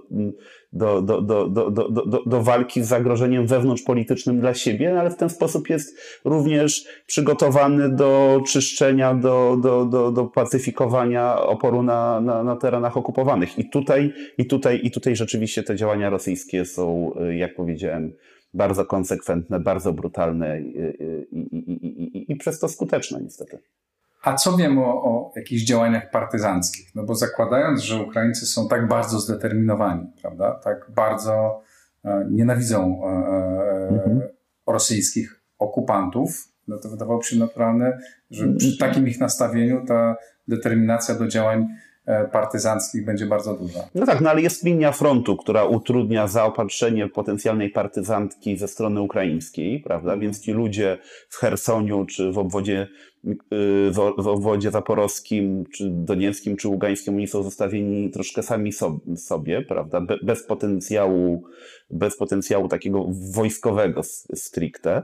do, 0.74 1.01
do, 1.01 1.22
do, 1.22 1.50
do, 1.50 1.70
do, 1.70 2.24
do, 2.25 2.44
walki 2.44 2.84
z 2.84 2.88
zagrożeniem 2.88 3.48
wewnątrzpolitycznym 3.48 4.39
dla 4.39 4.53
siebie, 4.53 5.00
ale 5.00 5.10
w 5.10 5.15
ten 5.15 5.29
sposób 5.29 5.70
jest 5.70 5.98
również 6.24 6.86
przygotowany 7.08 7.89
do 7.89 8.41
czyszczenia, 8.48 9.13
do, 9.13 9.58
do, 9.62 9.86
do, 9.86 10.12
do 10.12 10.25
pacyfikowania 10.25 11.41
oporu 11.41 11.84
na, 11.84 12.22
na, 12.22 12.44
na 12.44 12.55
terenach 12.55 12.98
okupowanych. 12.98 13.60
I 13.60 13.70
tutaj, 13.70 14.13
i, 14.38 14.46
tutaj, 14.46 14.79
I 14.84 14.91
tutaj 14.91 15.15
rzeczywiście 15.15 15.63
te 15.63 15.75
działania 15.75 16.10
rosyjskie 16.10 16.65
są, 16.65 17.15
jak 17.32 17.55
powiedziałem, 17.55 18.13
bardzo 18.55 18.85
konsekwentne, 18.85 19.59
bardzo 19.59 19.93
brutalne 19.93 20.62
i, 20.62 20.77
i, 21.31 21.47
i, 22.17 22.31
i, 22.31 22.35
przez 22.35 22.59
to 22.59 22.67
skuteczne 22.67 23.19
niestety. 23.21 23.59
A 24.24 24.33
co 24.33 24.57
wiem 24.57 24.77
o, 24.77 25.03
o 25.03 25.31
jakichś 25.35 25.63
działaniach 25.63 26.12
partyzanckich? 26.12 26.95
No 26.95 27.03
bo 27.03 27.15
zakładając, 27.15 27.81
że 27.81 28.03
Ukraińcy 28.03 28.45
są 28.45 28.67
tak 28.67 28.88
bardzo 28.88 29.19
zdeterminowani, 29.19 30.07
prawda, 30.21 30.59
tak 30.63 30.91
bardzo 30.95 31.62
e, 32.05 32.27
nienawidzą 32.31 33.01
e, 33.03 33.07
e, 33.07 33.88
mhm. 33.88 34.21
rosyjskich 34.67 35.41
okupantów, 35.59 36.47
no 36.67 36.77
to 36.77 36.89
wydawałoby 36.89 37.24
się 37.24 37.39
naturalne, 37.39 38.00
że 38.31 38.47
przy 38.53 38.67
mhm. 38.67 38.77
takim 38.77 39.07
ich 39.07 39.19
nastawieniu 39.19 39.85
ta 39.85 40.15
determinacja 40.47 41.15
do 41.15 41.27
działań 41.27 41.67
partyzanckich 42.31 43.05
będzie 43.05 43.25
bardzo 43.25 43.53
duża. 43.53 43.79
No 43.95 44.05
tak, 44.05 44.21
no 44.21 44.29
ale 44.29 44.41
jest 44.41 44.63
linia 44.63 44.91
frontu, 44.91 45.38
która 45.38 45.63
utrudnia 45.63 46.27
zaopatrzenie 46.27 47.09
potencjalnej 47.09 47.69
partyzantki 47.69 48.57
ze 48.57 48.67
strony 48.67 49.01
ukraińskiej, 49.01 49.79
prawda? 49.79 50.17
Więc 50.17 50.41
ci 50.41 50.51
ludzie 50.51 50.97
w 51.29 51.38
Hersoniu 51.38 52.05
czy 52.05 52.31
w 52.31 52.38
obwodzie 52.38 52.88
w 54.20 54.27
obwodzie 54.27 54.72
zaporowskim, 54.72 55.65
czy 55.74 55.89
donieckim, 55.89 56.58
czy 56.58 56.67
ługańskim, 56.67 57.15
oni 57.15 57.27
są 57.27 57.44
zostawieni 57.44 58.12
troszkę 58.12 58.44
sami 58.44 58.72
sobie, 59.15 59.62
prawda? 59.62 60.01
Bez 60.24 60.44
potencjału, 60.44 61.44
bez 61.89 62.17
potencjału 62.17 62.67
takiego 62.67 63.05
wojskowego 63.34 64.01
stricte. 64.34 65.03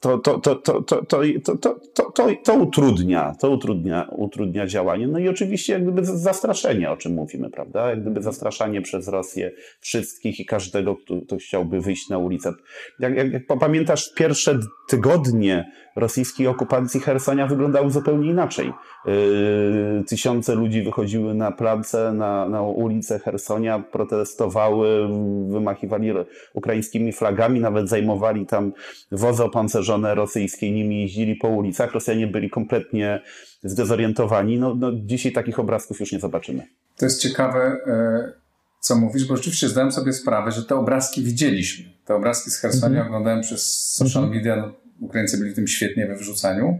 To, 0.00 0.18
to, 0.18 0.38
to, 0.38 0.56
to, 0.56 0.82
to, 0.82 1.02
to, 1.02 1.22
to, 1.56 1.80
to, 2.14 2.34
to, 2.44 2.54
utrudnia, 2.54 3.34
to 3.40 3.50
utrudnia, 3.50 4.08
utrudnia 4.16 4.66
działanie. 4.66 5.08
No 5.08 5.18
i 5.18 5.28
oczywiście 5.28 5.72
jak 5.72 5.82
gdyby 5.82 6.04
zastraszenie, 6.04 6.90
o 6.90 6.96
czym 6.96 7.12
mówimy, 7.12 7.50
prawda? 7.50 7.90
Jak 7.90 8.02
gdyby 8.02 8.22
zastraszanie 8.22 8.82
przez 8.82 9.08
Rosję 9.08 9.52
wszystkich 9.80 10.40
i 10.40 10.46
każdego, 10.46 10.96
kto, 10.96 11.20
kto 11.20 11.36
chciałby 11.36 11.80
wyjść 11.80 12.08
na 12.08 12.18
ulicę. 12.18 12.52
Jak, 13.00 13.16
jak, 13.16 13.32
jak 13.32 13.46
pamiętasz 13.46 14.14
pierwsze 14.14 14.58
tygodnie 14.88 15.72
rosyjskiej 15.96 16.46
okupacji 16.46 17.00
Hersonia 17.00 17.46
wyglądały 17.46 17.90
zupełnie 17.90 18.30
inaczej. 18.30 18.72
Yy, 19.06 20.04
tysiące 20.08 20.54
ludzi 20.54 20.82
wychodziły 20.82 21.34
na 21.34 21.52
place, 21.52 22.12
na, 22.12 22.48
na 22.48 22.62
ulice 22.62 23.18
Hersonia, 23.18 23.78
protestowały, 23.78 25.08
wymachiwali 25.48 26.12
ukraińskimi 26.54 27.12
flagami, 27.12 27.60
nawet 27.60 27.88
zajmowali 27.88 28.46
tam 28.46 28.72
wozy 29.12 29.44
opancerzone 29.44 30.14
rosyjskie, 30.14 30.70
nimi 30.70 31.02
jeździli 31.02 31.36
po 31.36 31.48
ulicach. 31.48 31.92
Rosjanie 31.92 32.26
byli 32.26 32.50
kompletnie 32.50 33.20
zdezorientowani. 33.62 34.58
No, 34.58 34.74
no, 34.74 34.92
dzisiaj 34.94 35.32
takich 35.32 35.58
obrazków 35.58 36.00
już 36.00 36.12
nie 36.12 36.20
zobaczymy. 36.20 36.66
To 36.96 37.06
jest 37.06 37.20
ciekawe, 37.20 37.76
e, 37.86 38.32
co 38.80 38.96
mówisz, 38.96 39.28
bo 39.28 39.36
rzeczywiście 39.36 39.68
zdałem 39.68 39.92
sobie 39.92 40.12
sprawę, 40.12 40.52
że 40.52 40.64
te 40.64 40.76
obrazki 40.76 41.22
widzieliśmy. 41.22 41.84
Te 42.04 42.14
obrazki 42.14 42.50
z 42.50 42.58
Hersonia 42.58 42.94
mm 42.94 43.04
-hmm. 43.04 43.06
oglądałem 43.06 43.40
przez 43.40 43.92
social 43.94 44.24
mhm. 44.24 44.38
media 44.38 44.56
no, 44.56 44.83
Ukraińcy 45.04 45.38
byli 45.38 45.50
w 45.50 45.54
tym 45.54 45.66
świetnie 45.66 46.06
we 46.06 46.16
wrzucaniu, 46.16 46.78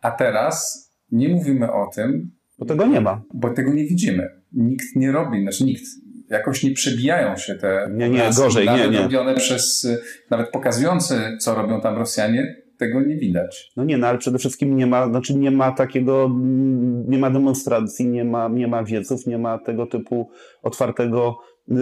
a 0.00 0.10
teraz 0.10 0.84
nie 1.12 1.28
mówimy 1.28 1.72
o 1.72 1.90
tym. 1.94 2.30
Bo 2.58 2.66
tego 2.66 2.86
nie 2.86 3.00
ma. 3.00 3.22
Bo 3.34 3.50
tego 3.50 3.72
nie 3.72 3.84
widzimy. 3.84 4.30
Nikt 4.52 4.96
nie 4.96 5.12
robi, 5.12 5.42
znaczy 5.42 5.64
nikt. 5.64 5.84
Jakoś 6.30 6.62
nie 6.62 6.70
przebijają 6.70 7.36
się 7.36 7.54
te. 7.54 7.90
Nie, 7.92 8.10
nie, 8.10 8.30
gorzej, 8.36 8.68
nie, 8.68 8.88
nie. 8.88 8.98
robione 8.98 9.34
przez, 9.34 9.86
nawet 10.30 10.50
pokazujące, 10.50 11.36
co 11.40 11.54
robią 11.54 11.80
tam 11.80 11.98
Rosjanie, 11.98 12.64
tego 12.78 13.00
nie 13.00 13.16
widać. 13.16 13.72
No 13.76 13.84
nie, 13.84 13.98
no 13.98 14.06
ale 14.06 14.18
przede 14.18 14.38
wszystkim 14.38 14.76
nie 14.76 14.86
ma, 14.86 15.08
znaczy 15.08 15.34
nie 15.34 15.50
ma 15.50 15.72
takiego, 15.72 16.30
nie 17.08 17.18
ma 17.18 17.30
demonstracji, 17.30 18.06
nie 18.06 18.24
ma, 18.24 18.48
nie 18.48 18.68
ma 18.68 18.84
wieców, 18.84 19.26
nie 19.26 19.38
ma 19.38 19.58
tego 19.58 19.86
typu 19.86 20.30
otwartego 20.62 21.38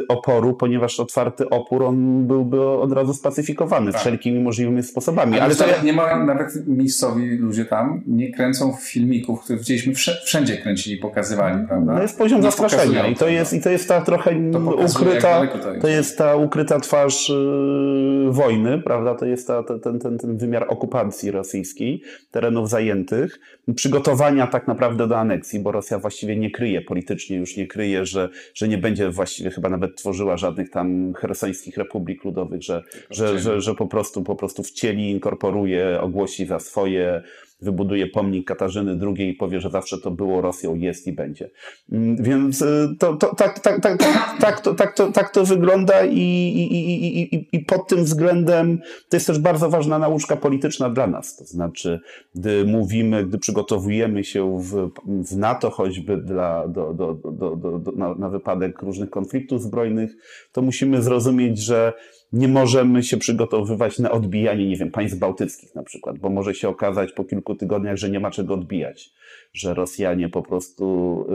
oporu, 0.08 0.54
ponieważ 0.54 1.00
otwarty 1.00 1.48
opór 1.48 1.82
on 1.82 2.26
byłby 2.26 2.62
od 2.68 2.92
razu 2.92 3.14
spacyfikowany 3.14 3.92
tak. 3.92 4.00
wszelkimi 4.00 4.40
możliwymi 4.40 4.82
sposobami. 4.82 5.34
Ale, 5.34 5.42
ale 5.42 5.54
to 5.54 5.66
ja... 5.66 5.82
nie 5.82 5.92
ma 5.92 6.24
nawet 6.24 6.66
miejscowi 6.66 7.36
ludzie 7.36 7.64
tam, 7.64 8.02
nie 8.06 8.32
kręcą 8.32 8.76
filmików, 8.80 9.44
które 9.44 9.58
widzieliśmy 9.58 9.92
wszędzie 10.24 10.56
kręcili, 10.56 10.96
pokazywali, 10.96 11.66
prawda? 11.66 11.92
No 11.92 12.02
jest 12.02 12.18
poziom 12.18 12.38
nie 12.38 12.42
zastraszenia 12.42 13.06
i 13.06 13.16
to 13.16 13.28
jest, 13.28 13.52
i 13.52 13.60
to 13.60 13.70
jest 13.70 13.88
ta 13.88 14.00
trochę 14.00 14.36
ukryta, 14.84 15.46
to 15.46 15.70
jest. 15.70 15.82
to 15.82 15.88
jest. 15.88 16.18
ta 16.18 16.36
ukryta 16.36 16.80
twarz 16.80 17.28
yy, 17.28 18.32
wojny, 18.32 18.78
prawda? 18.78 19.14
To 19.14 19.26
jest 19.26 19.46
ta, 19.46 19.62
ten, 19.62 19.98
ten, 19.98 20.18
ten 20.18 20.36
wymiar 20.36 20.66
okupacji 20.68 21.30
rosyjskiej, 21.30 22.02
terenów 22.30 22.68
zajętych, 22.68 23.40
przygotowania 23.74 24.46
tak 24.46 24.68
naprawdę 24.68 25.08
do 25.08 25.18
aneksji, 25.18 25.60
bo 25.60 25.72
Rosja 25.72 25.98
właściwie 25.98 26.36
nie 26.36 26.50
kryje, 26.50 26.80
politycznie 26.80 27.36
już 27.36 27.56
nie 27.56 27.66
kryje, 27.66 28.06
że, 28.06 28.28
że 28.54 28.68
nie 28.68 28.78
będzie 28.78 29.10
właściwie 29.10 29.50
chyba 29.50 29.71
nawet 29.72 29.96
tworzyła 29.96 30.36
żadnych 30.36 30.70
tam 30.70 31.14
hersońskich 31.14 31.76
republik 31.76 32.24
ludowych, 32.24 32.62
że, 32.62 32.82
że, 33.10 33.38
że, 33.38 33.60
że 33.60 33.74
po 33.74 33.86
prostu 33.86 34.22
po 34.22 34.36
prostu 34.36 34.62
wcieli, 34.62 35.10
inkorporuje, 35.10 36.00
ogłosi 36.00 36.46
za 36.46 36.58
swoje 36.58 37.22
wybuduje 37.62 38.06
pomnik 38.06 38.46
Katarzyny 38.46 38.98
II 39.16 39.28
i 39.28 39.34
powie, 39.34 39.60
że 39.60 39.70
zawsze 39.70 39.98
to 39.98 40.10
było 40.10 40.40
Rosją, 40.40 40.74
jest 40.74 41.06
i 41.06 41.12
będzie. 41.12 41.50
Mm, 41.92 42.16
więc 42.16 42.62
y, 42.62 42.96
to, 42.98 43.16
to, 43.16 43.34
tak, 43.34 43.58
tak, 43.58 43.80
tak, 43.80 43.98
tak, 43.98 44.40
tak, 44.40 44.60
to, 44.60 44.74
tak, 44.74 44.96
to, 44.96 45.12
tak 45.12 45.30
to 45.30 45.44
wygląda 45.44 46.04
i, 46.04 46.18
i, 46.18 46.74
i, 46.74 47.34
i, 47.34 47.48
i 47.52 47.60
pod 47.60 47.88
tym 47.88 48.04
względem 48.04 48.78
to 49.08 49.16
jest 49.16 49.26
też 49.26 49.38
bardzo 49.38 49.70
ważna 49.70 49.98
nauczka 49.98 50.36
polityczna 50.36 50.90
dla 50.90 51.06
nas. 51.06 51.36
To 51.36 51.44
znaczy, 51.44 52.00
gdy 52.34 52.64
mówimy, 52.64 53.26
gdy 53.26 53.38
przygotowujemy 53.38 54.24
się 54.24 54.58
w, 54.60 54.90
w 55.06 55.36
NATO 55.36 55.70
choćby 55.70 56.16
dla, 56.16 56.68
do, 56.68 56.94
do, 56.94 57.14
do, 57.14 57.56
do, 57.56 57.78
do, 57.78 57.92
na, 57.92 58.14
na 58.14 58.28
wypadek 58.28 58.82
różnych 58.82 59.10
konfliktów 59.10 59.62
zbrojnych, 59.62 60.16
to 60.52 60.62
musimy 60.62 61.02
zrozumieć, 61.02 61.58
że 61.58 61.92
nie 62.32 62.48
możemy 62.48 63.02
się 63.02 63.16
przygotowywać 63.16 63.98
na 63.98 64.10
odbijanie, 64.10 64.68
nie 64.68 64.76
wiem, 64.76 64.90
państw 64.90 65.18
bałtyckich 65.18 65.74
na 65.74 65.82
przykład, 65.82 66.18
bo 66.18 66.30
może 66.30 66.54
się 66.54 66.68
okazać 66.68 67.12
po 67.12 67.24
kilku 67.24 67.54
tygodniach, 67.54 67.96
że 67.96 68.10
nie 68.10 68.20
ma 68.20 68.30
czego 68.30 68.54
odbijać, 68.54 69.10
że 69.52 69.74
Rosjanie 69.74 70.28
po 70.28 70.42
prostu 70.42 71.26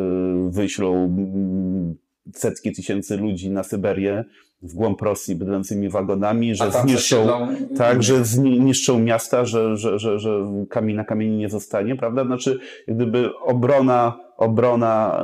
y, 0.48 0.52
wyślą 0.52 1.06
mm, 1.06 1.96
setki 2.36 2.72
tysięcy 2.72 3.18
ludzi 3.18 3.50
na 3.50 3.64
Syberię, 3.64 4.26
w 4.62 4.74
głąb 4.74 5.02
Rosji 5.02 5.36
bydlącymi 5.36 5.90
wagonami, 5.90 6.56
że 6.56 6.72
zniszczą, 6.72 7.48
tak, 7.78 8.04
że 8.04 8.26
zniszczą 8.26 9.00
miasta, 9.00 9.46
że, 9.46 9.78
że, 9.78 10.00
że, 10.00 10.20
że 10.20 10.52
kamień 10.70 10.96
na 10.96 11.04
kamieni 11.04 11.38
nie 11.38 11.50
zostanie, 11.50 11.96
prawda? 11.96 12.26
Znaczy, 12.26 12.60
gdyby 12.88 13.30
obrona, 13.40 14.20
obrona 14.38 15.24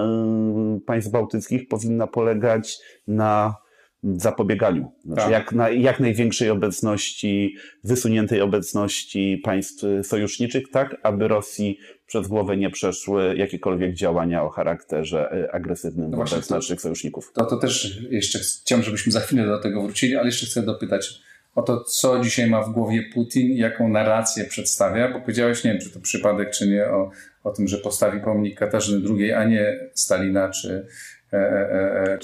y, 0.77 0.81
państw 0.81 1.11
bałtyckich 1.11 1.67
powinna 1.67 2.07
polegać 2.07 2.77
na 3.07 3.62
zapobieganiu. 4.03 4.91
Znaczy 5.05 5.21
tak. 5.21 5.31
jak, 5.31 5.51
na, 5.51 5.69
jak 5.69 5.99
największej 5.99 6.49
obecności, 6.49 7.55
wysuniętej 7.83 8.41
obecności 8.41 9.41
państw 9.43 9.83
sojuszniczych, 10.03 10.71
tak 10.71 10.97
aby 11.03 11.27
Rosji 11.27 11.79
przez 12.07 12.27
głowę 12.27 12.57
nie 12.57 12.69
przeszły 12.69 13.35
jakiekolwiek 13.37 13.93
działania 13.93 14.43
o 14.43 14.49
charakterze 14.49 15.31
e, 15.31 15.55
agresywnym 15.55 16.11
no 16.11 16.17
wobec 16.17 16.49
naszych 16.49 16.81
sojuszników. 16.81 17.31
To, 17.33 17.45
to 17.45 17.57
też 17.57 18.01
jeszcze 18.09 18.39
chciałem, 18.39 18.83
żebyśmy 18.83 19.11
za 19.11 19.19
chwilę 19.19 19.45
do 19.45 19.59
tego 19.59 19.83
wrócili, 19.83 20.15
ale 20.15 20.25
jeszcze 20.25 20.45
chcę 20.45 20.61
dopytać 20.61 21.23
o 21.55 21.61
to, 21.61 21.83
co 21.83 22.19
dzisiaj 22.19 22.49
ma 22.49 22.63
w 22.63 22.71
głowie 22.71 23.03
Putin, 23.13 23.57
jaką 23.57 23.89
narrację 23.89 24.45
przedstawia, 24.45 25.11
bo 25.11 25.21
powiedziałeś, 25.21 25.63
nie 25.63 25.71
wiem, 25.71 25.81
czy 25.81 25.89
to 25.89 25.99
przypadek, 25.99 26.51
czy 26.51 26.67
nie, 26.67 26.87
o, 26.87 27.11
o 27.43 27.51
tym, 27.51 27.67
że 27.67 27.77
postawi 27.77 28.19
pomnik 28.19 28.59
Katarzyny 28.59 29.09
II, 29.09 29.31
a 29.31 29.43
nie 29.43 29.79
Stalina, 29.93 30.49
czy, 30.49 30.87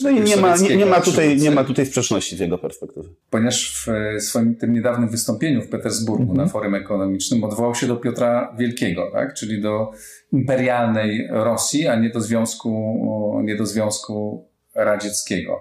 no 0.03 0.09
i 0.09 0.21
nie 0.21 0.37
ma, 0.37 0.57
nie, 0.57 0.77
nie, 0.77 0.85
ma 0.85 1.01
tutaj, 1.01 1.37
nie 1.37 1.51
ma 1.51 1.63
tutaj 1.63 1.85
sprzeczności 1.85 2.37
z 2.37 2.39
jego 2.39 2.57
perspektywy. 2.57 3.09
Ponieważ 3.29 3.87
w 3.87 4.21
swoim 4.23 4.55
tym 4.55 4.73
niedawnym 4.73 5.09
wystąpieniu 5.09 5.61
w 5.61 5.69
Petersburgu 5.69 6.23
mm 6.23 6.35
-hmm. 6.35 6.37
na 6.37 6.47
forum 6.47 6.75
ekonomicznym 6.75 7.43
odwołał 7.43 7.75
się 7.75 7.87
do 7.87 7.95
Piotra 7.95 8.55
Wielkiego, 8.57 9.09
tak? 9.13 9.33
czyli 9.33 9.61
do 9.61 9.91
imperialnej 10.33 11.27
Rosji, 11.31 11.87
a 11.87 11.95
nie 11.95 12.09
do 12.09 12.21
Związku, 12.21 13.41
nie 13.43 13.55
do 13.55 13.65
Związku 13.65 14.47
Radzieckiego. 14.75 15.59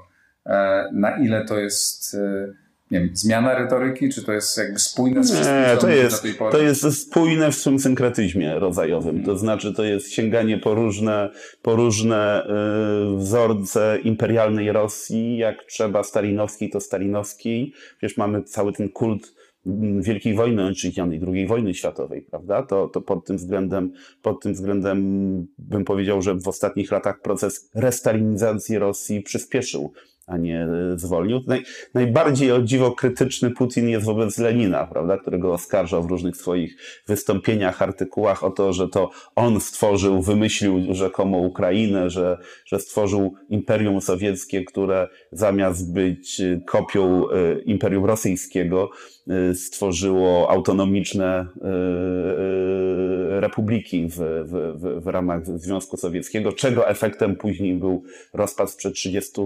Na 0.92 1.16
ile 1.16 1.44
to 1.44 1.58
jest 1.58 2.16
nie 2.90 3.00
wiem, 3.00 3.10
zmiana 3.12 3.58
retoryki, 3.58 4.08
czy 4.08 4.24
to 4.24 4.32
jest 4.32 4.58
jakby 4.58 4.78
spójne 4.78 5.24
z 5.24 5.32
wszystkim, 5.32 5.56
Nie, 5.56 5.76
to 5.76 5.88
jest, 5.88 6.26
to 6.50 6.58
jest 6.62 7.00
spójne 7.00 7.52
w 7.52 7.54
swym 7.54 7.78
synkretyzmie 7.78 8.58
rodzajowym. 8.58 9.10
Hmm. 9.10 9.26
To 9.26 9.36
znaczy, 9.36 9.74
to 9.74 9.84
jest 9.84 10.12
sięganie 10.12 10.58
po 10.58 10.74
różne, 10.74 11.30
po 11.62 11.76
różne 11.76 12.46
y, 13.14 13.16
wzorce 13.16 13.98
imperialnej 14.04 14.72
Rosji, 14.72 15.36
jak 15.36 15.64
trzeba 15.64 16.02
stalinowskiej, 16.02 16.70
to 16.70 16.80
stalinowskiej. 16.80 17.72
Przecież 17.98 18.16
mamy 18.16 18.42
cały 18.42 18.72
ten 18.72 18.88
kult 18.88 19.34
mm, 19.66 20.02
Wielkiej 20.02 20.34
Wojny 20.34 20.64
Ojczyźnianej, 20.64 21.20
II 21.32 21.46
wojny 21.46 21.74
światowej, 21.74 22.22
prawda? 22.22 22.62
To, 22.62 22.88
to 22.88 23.00
pod 23.00 23.26
tym 23.26 23.36
względem, 23.36 23.92
pod 24.22 24.42
tym 24.42 24.52
względem 24.52 24.98
bym 25.58 25.84
powiedział, 25.84 26.22
że 26.22 26.34
w 26.34 26.48
ostatnich 26.48 26.90
latach 26.90 27.20
proces 27.20 27.70
restalinizacji 27.74 28.78
Rosji 28.78 29.22
przyspieszył 29.22 29.92
a 30.28 30.36
nie 30.36 30.62
e, 30.62 30.98
zwolnił. 30.98 31.40
Naj, 31.46 31.62
najbardziej 31.94 32.52
o 32.52 32.62
dziwo 32.62 32.92
krytyczny 32.92 33.50
Putin 33.50 33.88
jest 33.88 34.06
wobec 34.06 34.38
Lenina, 34.38 34.86
prawda, 34.86 35.18
którego 35.18 35.52
oskarżał 35.52 36.02
w 36.02 36.10
różnych 36.10 36.36
swoich 36.36 36.76
wystąpieniach, 37.06 37.82
artykułach 37.82 38.44
o 38.44 38.50
to, 38.50 38.72
że 38.72 38.88
to 38.88 39.10
on 39.36 39.60
stworzył, 39.60 40.22
wymyślił 40.22 40.94
rzekomo 40.94 41.38
Ukrainę, 41.38 42.10
że, 42.10 42.38
że 42.66 42.80
stworzył 42.80 43.34
Imperium 43.48 44.00
Sowieckie, 44.00 44.64
które 44.64 45.08
zamiast 45.32 45.92
być 45.92 46.40
e, 46.40 46.60
kopią 46.66 47.30
e, 47.30 47.60
Imperium 47.60 48.04
Rosyjskiego, 48.04 48.90
stworzyło 49.54 50.50
autonomiczne 50.50 51.46
republiki 53.40 54.08
w, 54.08 54.16
w, 54.16 55.02
w 55.04 55.06
ramach 55.06 55.46
Związku 55.46 55.96
Sowieckiego, 55.96 56.52
czego 56.52 56.88
efektem 56.88 57.36
później 57.36 57.74
był 57.74 58.02
rozpad 58.34 58.70
sprzed 58.70 58.94
30 58.94 59.40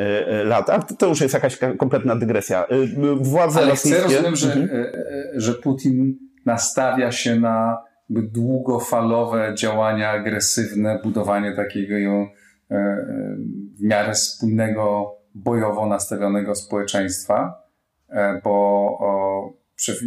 E, 0.00 0.26
e, 0.26 0.44
lat. 0.44 0.70
A 0.70 0.78
to 0.78 1.06
już 1.06 1.20
jest 1.20 1.34
jakaś 1.34 1.58
kompletna 1.78 2.16
dygresja. 2.16 2.66
E, 2.66 2.76
władze 3.16 3.60
Ale 3.60 3.70
rosyjskie... 3.70 4.00
chcę, 4.00 4.08
rozumiem, 4.08 4.36
że, 4.36 4.52
mhm. 4.52 4.86
że 5.34 5.54
Putin 5.54 6.18
nastawia 6.46 7.12
się 7.12 7.40
na 7.40 7.84
długofalowe 8.10 9.54
działania 9.58 10.10
agresywne, 10.10 11.00
budowanie 11.04 11.56
takiego 11.56 11.94
w 13.78 13.82
miarę 13.82 14.14
spójnego, 14.14 15.16
bojowo 15.34 15.86
nastawionego 15.86 16.54
społeczeństwa, 16.54 17.62
bo 18.44 19.54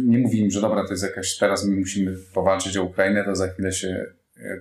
nie 0.06 0.18
mówimy, 0.18 0.50
że 0.50 0.60
dobra, 0.60 0.84
to 0.84 0.90
jest 0.90 1.02
jakaś, 1.02 1.38
teraz 1.38 1.66
my 1.66 1.76
musimy 1.76 2.14
powalczyć 2.34 2.76
o 2.76 2.84
Ukrainę, 2.84 3.24
to 3.24 3.34
za 3.34 3.48
chwilę 3.48 3.72
się 3.72 4.06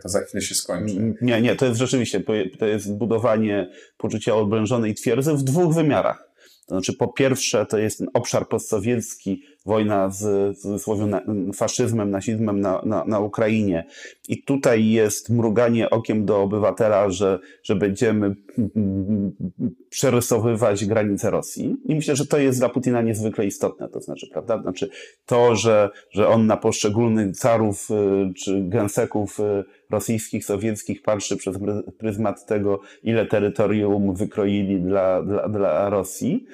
to 0.01 0.09
za 0.09 0.21
chwilę 0.21 0.41
się 0.41 0.55
skończy. 0.55 1.15
Nie, 1.21 1.41
nie, 1.41 1.55
to 1.55 1.65
jest 1.65 1.79
rzeczywiście, 1.79 2.23
to 2.59 2.65
jest 2.65 2.93
budowanie 2.93 3.69
poczucia 3.97 4.35
oblężonej 4.35 4.93
twierdzy 4.93 5.33
w 5.33 5.43
dwóch 5.43 5.73
wymiarach. 5.73 6.29
To 6.67 6.75
znaczy, 6.75 6.93
po 6.93 7.07
pierwsze, 7.07 7.65
to 7.65 7.77
jest 7.77 7.97
ten 7.97 8.07
obszar 8.13 8.47
postsowiecki, 8.47 9.43
wojna 9.65 10.09
z, 10.09 10.57
z 10.57 10.85
faszyzmem, 11.55 12.11
nazizmem 12.11 12.59
na, 12.59 12.81
na, 12.85 13.05
na 13.05 13.19
Ukrainie. 13.19 13.85
I 14.29 14.43
tutaj 14.43 14.89
jest 14.89 15.29
mruganie 15.29 15.89
okiem 15.89 16.25
do 16.25 16.41
obywatela, 16.41 17.09
że, 17.09 17.39
że 17.63 17.75
będziemy 17.75 18.35
przerysowywać 19.89 20.85
granice 20.85 21.31
Rosji. 21.31 21.75
I 21.85 21.95
myślę, 21.95 22.15
że 22.15 22.25
to 22.25 22.37
jest 22.37 22.59
dla 22.59 22.69
Putina 22.69 23.01
niezwykle 23.01 23.45
istotne. 23.45 23.89
To 23.89 24.01
znaczy, 24.01 24.27
prawda? 24.31 24.61
Znaczy, 24.61 24.89
to, 25.25 25.55
że, 25.55 25.89
że 26.11 26.27
on 26.27 26.47
na 26.47 26.57
poszczególnych 26.57 27.37
carów 27.37 27.91
y, 27.91 28.33
czy 28.33 28.61
gęseków 28.61 29.39
y, 29.39 29.63
rosyjskich, 29.89 30.45
sowieckich 30.45 31.01
patrzy 31.01 31.37
przez 31.37 31.57
pryzmat 31.97 32.45
tego, 32.45 32.79
ile 33.03 33.25
terytorium 33.25 34.15
wykroili 34.15 34.81
dla, 34.81 35.23
dla, 35.23 35.49
dla 35.49 35.89
Rosji. 35.89 36.45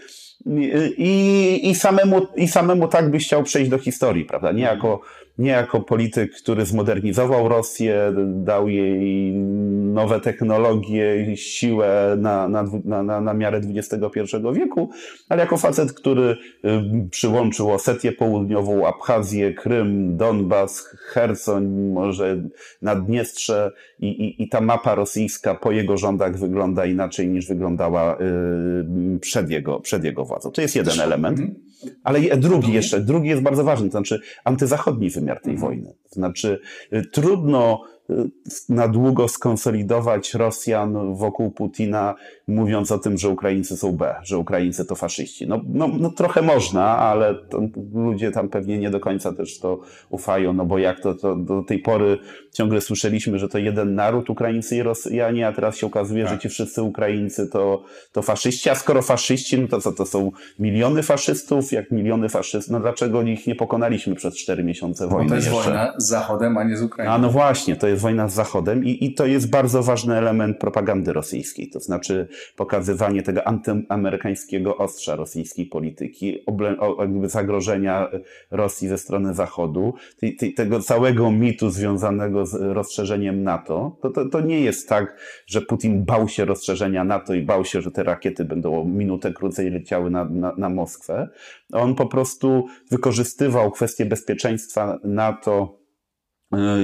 I, 0.97 1.69
i, 1.69 1.75
samemu, 1.75 2.27
I 2.35 2.47
samemu 2.47 2.87
tak 2.87 2.98
byś 3.01 3.25
chciał 3.25 3.43
przejść 3.43 3.69
do 3.69 3.77
historii, 3.77 4.25
prawda? 4.25 4.51
Nie 4.51 4.63
jako, 4.63 5.01
nie 5.37 5.51
jako 5.51 5.81
polityk, 5.81 6.31
który 6.31 6.65
zmodernizował 6.65 7.49
Rosję, 7.49 8.13
dał 8.27 8.69
jej 8.69 9.33
nowe 9.93 10.19
technologie, 10.19 11.37
siłę 11.37 12.15
na, 12.17 12.47
na, 12.47 12.63
na, 13.03 13.21
na 13.21 13.33
miarę 13.33 13.61
XXI 13.75 14.19
wieku, 14.53 14.89
ale 15.29 15.41
jako 15.41 15.57
facet, 15.57 15.93
który 15.93 16.23
y, 16.23 16.37
przyłączył 17.11 17.71
Osetię 17.71 18.11
Południową, 18.11 18.87
Abchazję, 18.87 19.53
Krym, 19.53 20.17
Donbas, 20.17 20.95
Hersoń, 21.13 21.67
może 21.69 22.43
Naddniestrze 22.81 23.71
i, 23.99 24.07
i, 24.07 24.43
i 24.43 24.49
ta 24.49 24.61
mapa 24.61 24.95
rosyjska 24.95 25.55
po 25.55 25.71
jego 25.71 25.97
rządach 25.97 26.37
wygląda 26.37 26.85
inaczej 26.85 27.27
niż 27.27 27.47
wyglądała 27.47 28.17
y, 28.17 29.19
przed 29.19 29.49
jego, 29.49 29.79
przed 29.79 30.03
jego 30.03 30.25
władzą. 30.25 30.51
To 30.51 30.61
jest 30.61 30.75
jeden 30.75 30.99
element. 30.99 31.39
Ale 32.03 32.37
drugi 32.37 32.73
jeszcze, 32.73 33.01
drugi 33.01 33.29
jest 33.29 33.41
bardzo 33.41 33.63
ważny, 33.63 33.87
to 33.87 33.91
znaczy 33.91 34.21
antyzachodni 34.43 35.09
wymiar 35.09 35.41
tej 35.41 35.53
mhm. 35.53 35.69
wojny. 35.69 35.93
To 36.03 36.15
znaczy 36.15 36.59
y, 36.93 37.05
trudno 37.11 37.81
na 38.69 38.87
długo 38.87 39.27
skonsolidować 39.27 40.33
Rosjan 40.33 41.15
wokół 41.15 41.51
Putina, 41.51 42.15
mówiąc 42.47 42.91
o 42.91 42.99
tym, 42.99 43.17
że 43.17 43.29
Ukraińcy 43.29 43.77
są 43.77 43.91
B, 43.91 44.15
że 44.23 44.37
Ukraińcy 44.37 44.85
to 44.85 44.95
faszyści. 44.95 45.47
No, 45.47 45.61
no, 45.67 45.87
no 45.99 46.09
trochę 46.09 46.41
można, 46.41 46.97
ale 46.97 47.35
ludzie 47.93 48.31
tam 48.31 48.49
pewnie 48.49 48.77
nie 48.77 48.89
do 48.89 48.99
końca 48.99 49.33
też 49.33 49.59
to 49.59 49.79
ufają, 50.09 50.53
no 50.53 50.65
bo 50.65 50.77
jak 50.77 50.99
to, 50.99 51.15
to 51.15 51.35
do 51.35 51.63
tej 51.63 51.79
pory 51.79 52.17
ciągle 52.53 52.81
słyszeliśmy, 52.81 53.39
że 53.39 53.49
to 53.49 53.57
jeden 53.57 53.95
naród, 53.95 54.29
Ukraińcy 54.29 54.75
i 54.75 54.83
Rosjanie, 54.83 55.47
a 55.47 55.53
teraz 55.53 55.77
się 55.77 55.87
okazuje, 55.87 56.23
tak. 56.23 56.33
że 56.33 56.39
ci 56.39 56.49
wszyscy 56.49 56.83
Ukraińcy 56.83 57.47
to, 57.47 57.83
to 58.11 58.21
faszyści, 58.21 58.69
a 58.69 58.75
skoro 58.75 59.01
faszyści, 59.01 59.59
no 59.59 59.67
to 59.67 59.81
co, 59.81 59.91
to 59.91 60.05
są 60.05 60.31
miliony 60.59 61.03
faszystów, 61.03 61.71
jak 61.71 61.91
miliony 61.91 62.29
faszystów, 62.29 62.71
no 62.71 62.79
dlaczego 62.79 63.21
ich 63.21 63.47
nie 63.47 63.55
pokonaliśmy 63.55 64.15
przez 64.15 64.37
cztery 64.37 64.63
miesiące 64.63 65.07
wojny 65.07 65.23
Bo 65.23 65.29
to 65.29 65.35
jest 65.35 65.47
jeszcze? 65.47 65.63
wojna 65.63 65.93
z 65.97 66.07
Zachodem, 66.07 66.57
a 66.57 66.63
nie 66.63 66.77
z 66.77 66.81
Ukrainą. 66.81 67.13
A 67.13 67.17
no 67.17 67.29
właśnie, 67.29 67.75
to 67.75 67.87
jest 67.87 67.98
wojna 67.99 68.29
z 68.29 68.33
Zachodem 68.33 68.85
i, 68.85 69.05
i 69.05 69.13
to 69.13 69.25
jest 69.25 69.49
bardzo 69.49 69.83
ważny 69.83 70.17
element 70.17 70.57
propagandy 70.57 71.13
rosyjskiej, 71.13 71.69
to 71.69 71.79
znaczy 71.79 72.27
pokazywanie 72.55 73.23
tego 73.23 73.47
antyamerykańskiego 73.47 74.77
ostrza 74.77 75.15
rosyjskiej 75.15 75.65
polityki, 75.65 76.45
jakby 76.99 77.29
zagrożenia 77.29 78.09
Rosji 78.51 78.87
ze 78.87 78.97
strony 78.97 79.33
Zachodu, 79.33 79.93
tego 80.55 80.79
całego 80.79 81.31
mitu 81.31 81.69
związanego 81.69 82.45
z 82.45 82.53
rozszerzeniem 82.53 83.43
NATO. 83.43 83.97
To, 84.01 84.09
to, 84.09 84.29
to 84.29 84.41
nie 84.41 84.61
jest 84.61 84.89
tak, 84.89 85.17
że 85.47 85.61
Putin 85.61 86.05
bał 86.05 86.27
się 86.27 86.45
rozszerzenia 86.45 87.03
NATO 87.03 87.33
i 87.33 87.41
bał 87.41 87.65
się, 87.65 87.81
że 87.81 87.91
te 87.91 88.03
rakiety 88.03 88.45
będą 88.45 88.85
minutę 88.85 89.33
krócej 89.33 89.71
leciały 89.71 90.09
na, 90.09 90.25
na, 90.25 90.53
na 90.57 90.69
Moskwę. 90.69 91.27
On 91.73 91.95
po 91.95 92.05
prostu 92.05 92.65
wykorzystywał 92.91 93.71
kwestie 93.71 94.05
bezpieczeństwa 94.05 94.99
NATO 95.03 95.78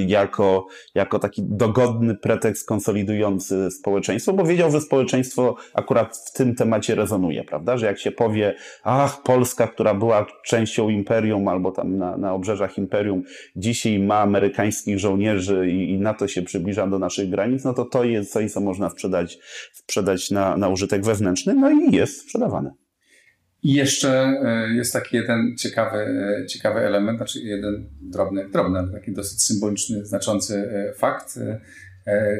jako, 0.07 0.67
jako 0.95 1.19
taki 1.19 1.43
dogodny 1.43 2.15
pretekst 2.15 2.67
konsolidujący 2.67 3.71
społeczeństwo, 3.71 4.33
bo 4.33 4.45
wiedział, 4.45 4.71
że 4.71 4.81
społeczeństwo 4.81 5.55
akurat 5.73 6.17
w 6.17 6.33
tym 6.33 6.55
temacie 6.55 6.95
rezonuje, 6.95 7.43
prawda? 7.43 7.77
Że 7.77 7.85
jak 7.85 7.99
się 7.99 8.11
powie, 8.11 8.55
ach, 8.83 9.23
Polska, 9.23 9.67
która 9.67 9.93
była 9.93 10.25
częścią 10.45 10.89
imperium 10.89 11.47
albo 11.47 11.71
tam 11.71 11.97
na, 11.97 12.17
na 12.17 12.33
obrzeżach 12.33 12.77
imperium, 12.77 13.23
dzisiaj 13.55 13.99
ma 13.99 14.19
amerykańskich 14.19 14.99
żołnierzy 14.99 15.69
i, 15.69 15.91
i 15.91 15.99
NATO 15.99 16.27
się 16.27 16.41
przybliża 16.41 16.87
do 16.87 16.99
naszych 16.99 17.29
granic, 17.29 17.63
no 17.63 17.73
to 17.73 17.85
to 17.85 18.03
jest 18.03 18.31
coś, 18.31 18.51
co 18.51 18.61
można 18.61 18.89
sprzedać, 18.89 19.39
sprzedać 19.73 20.31
na, 20.31 20.57
na 20.57 20.69
użytek 20.69 21.05
wewnętrzny, 21.05 21.53
no 21.53 21.71
i 21.71 21.95
jest 21.95 22.21
sprzedawane. 22.21 22.84
I 23.65 23.73
jeszcze 23.73 24.39
e, 24.43 24.73
jest 24.73 24.93
taki 24.93 25.15
jeden 25.15 25.55
ciekawy, 25.57 25.97
e, 25.97 26.45
ciekawy 26.45 26.79
element, 26.79 27.17
znaczy 27.17 27.39
jeden 27.39 27.89
drobny, 28.01 28.49
drobny, 28.49 28.79
ale 28.79 28.91
taki 28.91 29.11
dosyć 29.11 29.43
symboliczny, 29.43 30.05
znaczący 30.05 30.55
e, 30.55 30.93
fakt. 30.93 31.39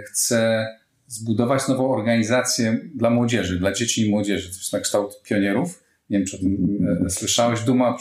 Chce 0.06 0.68
zbudować 1.08 1.68
nową 1.68 1.92
organizację 1.92 2.80
dla 2.96 3.10
młodzieży, 3.10 3.60
dla 3.60 3.72
dzieci 3.72 4.08
i 4.08 4.10
młodzieży, 4.10 4.52
coś 4.52 4.72
na 4.72 4.80
kształt 4.80 5.22
pionierów. 5.24 5.84
Nie 6.10 6.18
wiem, 6.18 6.28
czy 6.28 6.38
o 6.38 6.40
tym 6.40 6.78
słyszałeś. 7.10 7.62
Duma 7.62 7.98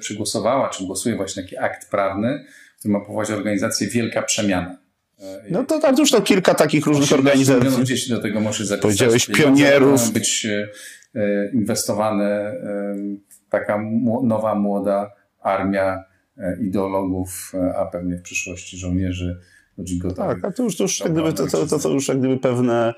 przygłosowała, 0.00 0.68
czy 0.68 0.84
głosuje 0.84 1.16
właśnie 1.16 1.42
taki 1.42 1.58
akt 1.58 1.90
prawny, 1.90 2.44
który 2.78 2.92
ma 2.92 3.00
powołać 3.00 3.30
organizację 3.30 3.88
Wielka 3.88 4.22
Przemiana. 4.22 4.78
No 5.50 5.64
to 5.64 5.80
tam 5.80 5.96
już 5.98 6.10
to 6.10 6.22
kilka 6.22 6.54
takich 6.54 6.86
różnych 6.86 7.12
organizacji. 7.12 7.84
dzieci 7.84 8.10
do 8.10 8.18
tego 8.20 8.40
może 8.40 8.64
zapisać. 8.64 8.82
Powiedziałeś 8.82 9.26
pionierów. 9.26 10.12
Być 10.12 10.46
inwestowane 11.52 12.24
e, 12.24 12.96
taka 13.50 13.82
nowa, 14.22 14.54
młoda 14.54 15.10
armia 15.40 16.04
e, 16.38 16.56
ideologów, 16.60 17.52
a 17.76 17.86
pewnie 17.86 18.16
w 18.16 18.22
przyszłości 18.22 18.78
żołnierzy, 18.78 19.40
ludzi 19.78 19.98
gotowych. 19.98 20.42
Tak, 20.42 20.52
a 20.52 20.54
to 20.54 20.62
już, 20.62 20.76
to 20.76 20.84
już, 20.84 21.00
jak 21.00 21.12
gdyby, 21.12 21.32
to, 21.32 21.46
to, 21.46 21.66
to, 21.66 21.78
to 21.78 21.88
już 21.88 22.08
jak 22.08 22.18
gdyby 22.18 22.36
pewne, 22.36 22.94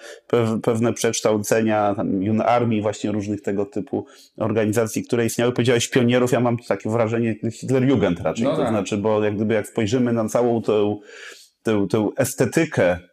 pewne 0.63 0.93
przekształcenia 0.93 1.95
tam 1.95 2.41
armii, 2.47 2.83
właśnie 2.83 3.13
różnych 3.13 3.43
tego 3.43 3.67
typu 3.67 4.07
organizacji, 4.37 5.05
które 5.05 5.27
istniały. 5.27 5.53
Powiedziałeś 5.53 5.89
pionierów, 5.89 6.33
ja 6.33 6.41
mam 6.41 6.57
takie 6.69 6.91
wrażenie 6.91 7.37
Hitlerjugend 7.53 8.21
raczej, 8.21 8.45
no 8.45 8.51
to 8.51 8.63
tak. 8.63 8.69
znaczy, 8.69 8.97
bo 8.97 9.25
jak 9.25 9.35
gdyby 9.35 9.55
jak 9.55 9.67
spojrzymy 9.67 10.13
na 10.13 10.29
całą 10.29 10.63
tę, 10.63 10.97
tę, 11.63 11.87
tę 11.91 12.09
estetykę 12.17 12.83
E, 12.83 13.03
e, 13.03 13.08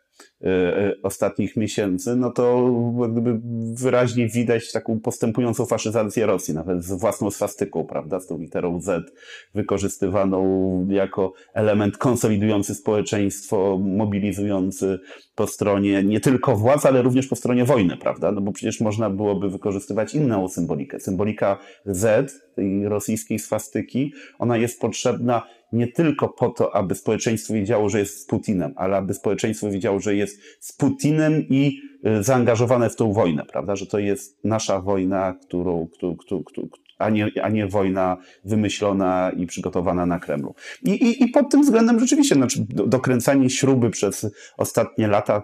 ostatnich 1.03 1.57
miesięcy, 1.57 2.15
no 2.15 2.31
to 2.31 2.71
jak 3.01 3.11
gdyby 3.11 3.39
wyraźnie 3.73 4.27
widać 4.27 4.71
taką 4.71 4.99
postępującą 4.99 5.65
faszyzację 5.65 6.25
Rosji, 6.25 6.53
nawet 6.53 6.83
z 6.83 6.93
własną 6.93 7.31
swastyką, 7.31 7.85
prawda, 7.85 8.19
z 8.19 8.27
tą 8.27 8.37
literą 8.37 8.81
Z 8.81 9.13
wykorzystywaną 9.53 10.87
jako 10.89 11.33
element 11.53 11.97
konsolidujący 11.97 12.75
społeczeństwo, 12.75 13.79
mobilizujący 13.83 14.99
po 15.35 15.47
stronie 15.47 16.03
nie 16.03 16.19
tylko 16.19 16.55
władz, 16.55 16.85
ale 16.85 17.01
również 17.01 17.27
po 17.27 17.35
stronie 17.35 17.65
wojny, 17.65 17.97
prawda, 17.97 18.31
no 18.31 18.41
bo 18.41 18.51
przecież 18.51 18.81
można 18.81 19.09
byłoby 19.09 19.49
wykorzystywać 19.49 20.15
inną 20.15 20.47
symbolikę. 20.47 20.99
Symbolika 20.99 21.57
Z, 21.85 22.33
tej 22.55 22.89
rosyjskiej 22.89 23.39
swastyki, 23.39 24.13
ona 24.39 24.57
jest 24.57 24.81
potrzebna 24.81 25.43
nie 25.71 25.87
tylko 25.87 26.29
po 26.29 26.49
to, 26.49 26.75
aby 26.75 26.95
społeczeństwo 26.95 27.53
wiedziało, 27.53 27.89
że 27.89 27.99
jest 27.99 28.21
z 28.21 28.25
Putinem, 28.25 28.73
ale 28.75 28.97
aby 28.97 29.13
społeczeństwo 29.13 29.69
wiedziało, 29.69 29.99
że 29.99 30.15
jest 30.15 30.41
z 30.59 30.73
Putinem 30.73 31.41
i 31.49 31.79
y, 32.19 32.23
zaangażowane 32.23 32.89
w 32.89 32.95
tą 32.95 33.13
wojnę, 33.13 33.45
prawda? 33.45 33.75
Że 33.75 33.85
to 33.85 33.99
jest 33.99 34.43
nasza 34.43 34.81
wojna, 34.81 35.35
którą, 35.41 35.87
którą, 35.87 36.15
którą, 36.15 36.43
którą 36.43 36.67
a 36.97 37.09
nie, 37.09 37.31
a 37.43 37.49
nie 37.49 37.67
wojna 37.67 38.17
wymyślona 38.45 39.31
i 39.37 39.45
przygotowana 39.45 40.05
na 40.05 40.19
Kremlu. 40.19 40.55
I, 40.83 40.91
i, 40.91 41.23
i 41.23 41.27
pod 41.27 41.51
tym 41.51 41.61
względem 41.61 41.99
rzeczywiście, 41.99 42.35
znaczy 42.35 42.65
dokręcanie 42.69 43.49
śruby 43.49 43.89
przez 43.89 44.35
ostatnie 44.57 45.07
lata, 45.07 45.43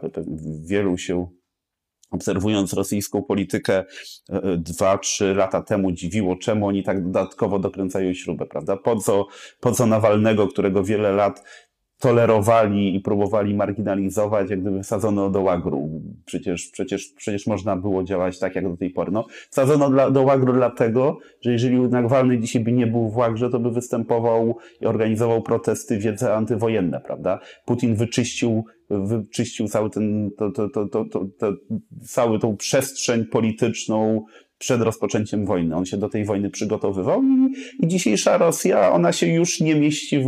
wielu 0.66 0.98
się 0.98 1.28
obserwując 2.12 2.74
rosyjską 2.74 3.24
politykę 3.24 3.74
e, 3.78 3.86
e, 4.30 4.58
dwa, 4.58 4.98
trzy 4.98 5.34
lata 5.34 5.62
temu 5.62 5.92
dziwiło, 5.92 6.36
czemu 6.36 6.68
oni 6.68 6.84
tak 6.84 7.04
dodatkowo 7.04 7.60
dokręcają 7.60 8.14
śrubę, 8.14 8.46
prawda? 8.46 8.78
Po 8.78 8.96
co, 8.96 9.28
po 9.60 9.72
co 9.72 9.86
Nawalnego, 9.86 10.48
którego 10.48 10.84
wiele 10.84 11.12
lat 11.12 11.44
tolerowali 12.02 12.96
i 12.96 13.00
próbowali 13.00 13.56
marginalizować, 13.56 14.50
jak 14.50 14.62
gdyby 14.62 14.84
wsadzono 14.84 15.30
do 15.30 15.42
łagru. 15.42 16.02
Przecież, 16.26 16.68
przecież, 16.68 17.08
przecież 17.18 17.48
można 17.48 17.76
było 17.76 18.04
działać 18.04 18.40
tak, 18.40 18.56
jak 18.56 18.70
do 18.70 18.78
tej 18.78 18.90
pory. 18.90 19.12
No, 19.12 19.26
wsadzono 19.50 19.90
dla, 19.90 20.12
do 20.12 20.22
łagru 20.22 20.54
dlatego, 20.54 21.18
że 21.42 21.52
jeżeli 21.52 21.82
Nawalny 21.82 22.40
dzisiaj 22.40 22.64
by 22.64 22.72
nie 22.72 22.88
był 22.88 23.10
w 23.10 23.18
łagrze, 23.18 23.50
to 23.50 23.60
by 23.60 23.72
występował 23.72 24.58
i 24.82 24.86
organizował 24.86 25.42
protesty 25.42 25.98
wiedzy 25.98 26.32
antywojenne, 26.32 27.02
prawda? 27.02 27.40
Putin 27.66 27.96
wyczyścił 27.96 28.66
wyczyścił 28.90 29.68
cały 29.68 29.90
ten, 29.90 30.32
to, 30.38 30.52
to, 30.52 30.70
to, 30.70 30.88
to, 30.88 31.06
to, 31.06 31.26
to, 31.40 31.54
całą 32.08 32.40
tą 32.40 32.58
przestrzeń 32.58 33.26
polityczną 33.26 34.26
przed 34.62 34.82
rozpoczęciem 34.82 35.46
wojny. 35.46 35.76
On 35.76 35.86
się 35.86 35.98
do 35.98 36.10
tej 36.10 36.26
wojny 36.26 36.50
przygotowywał 36.50 37.24
i, 37.24 37.54
i 37.80 37.88
dzisiejsza 37.88 38.38
Rosja, 38.38 38.92
ona 38.92 39.12
się 39.12 39.28
już 39.28 39.62
nie 39.62 39.76
mieści 39.76 40.20
w 40.20 40.26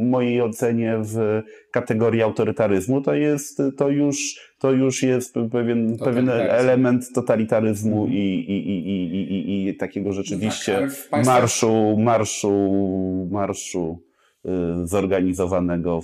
mojej 0.00 0.42
ocenie 0.42 0.98
w 1.02 1.42
kategorii 1.70 2.22
autorytaryzmu. 2.22 3.00
To 3.00 3.14
jest, 3.14 3.62
to 3.76 3.88
już, 3.88 4.16
to 4.58 4.72
już 4.72 5.02
jest 5.02 5.34
pewien, 5.52 5.98
pewien 5.98 6.30
element 6.30 7.12
totalitaryzmu 7.12 8.06
i, 8.06 8.12
i, 8.12 8.68
i, 8.70 8.88
i, 8.88 9.34
i, 9.34 9.68
i 9.68 9.76
takiego 9.76 10.12
rzeczywiście 10.12 10.88
tak, 11.10 11.26
marszu, 11.26 11.96
marszu, 11.98 13.28
marszu 13.30 13.98
Y, 14.46 14.86
zorganizowanego, 14.86 16.00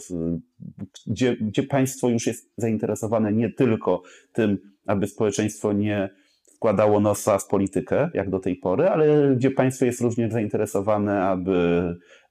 gdzie, 1.07 1.37
gdzie 1.37 1.63
państwo 1.63 2.09
już 2.09 2.27
jest 2.27 2.53
zainteresowane 2.57 3.33
nie 3.33 3.51
tylko 3.51 4.03
tym, 4.33 4.59
aby 4.87 5.07
społeczeństwo 5.07 5.73
nie 5.73 6.11
wkładało 6.61 7.01
nosa 7.01 7.39
w 7.39 7.47
politykę, 7.47 8.11
jak 8.15 8.31
do 8.31 8.39
tej 8.39 8.57
pory, 8.57 8.89
ale 8.89 9.35
gdzie 9.37 9.51
państwo 9.51 9.85
jest 9.85 10.01
również 10.01 10.33
zainteresowane, 10.33 11.23
aby, 11.23 11.83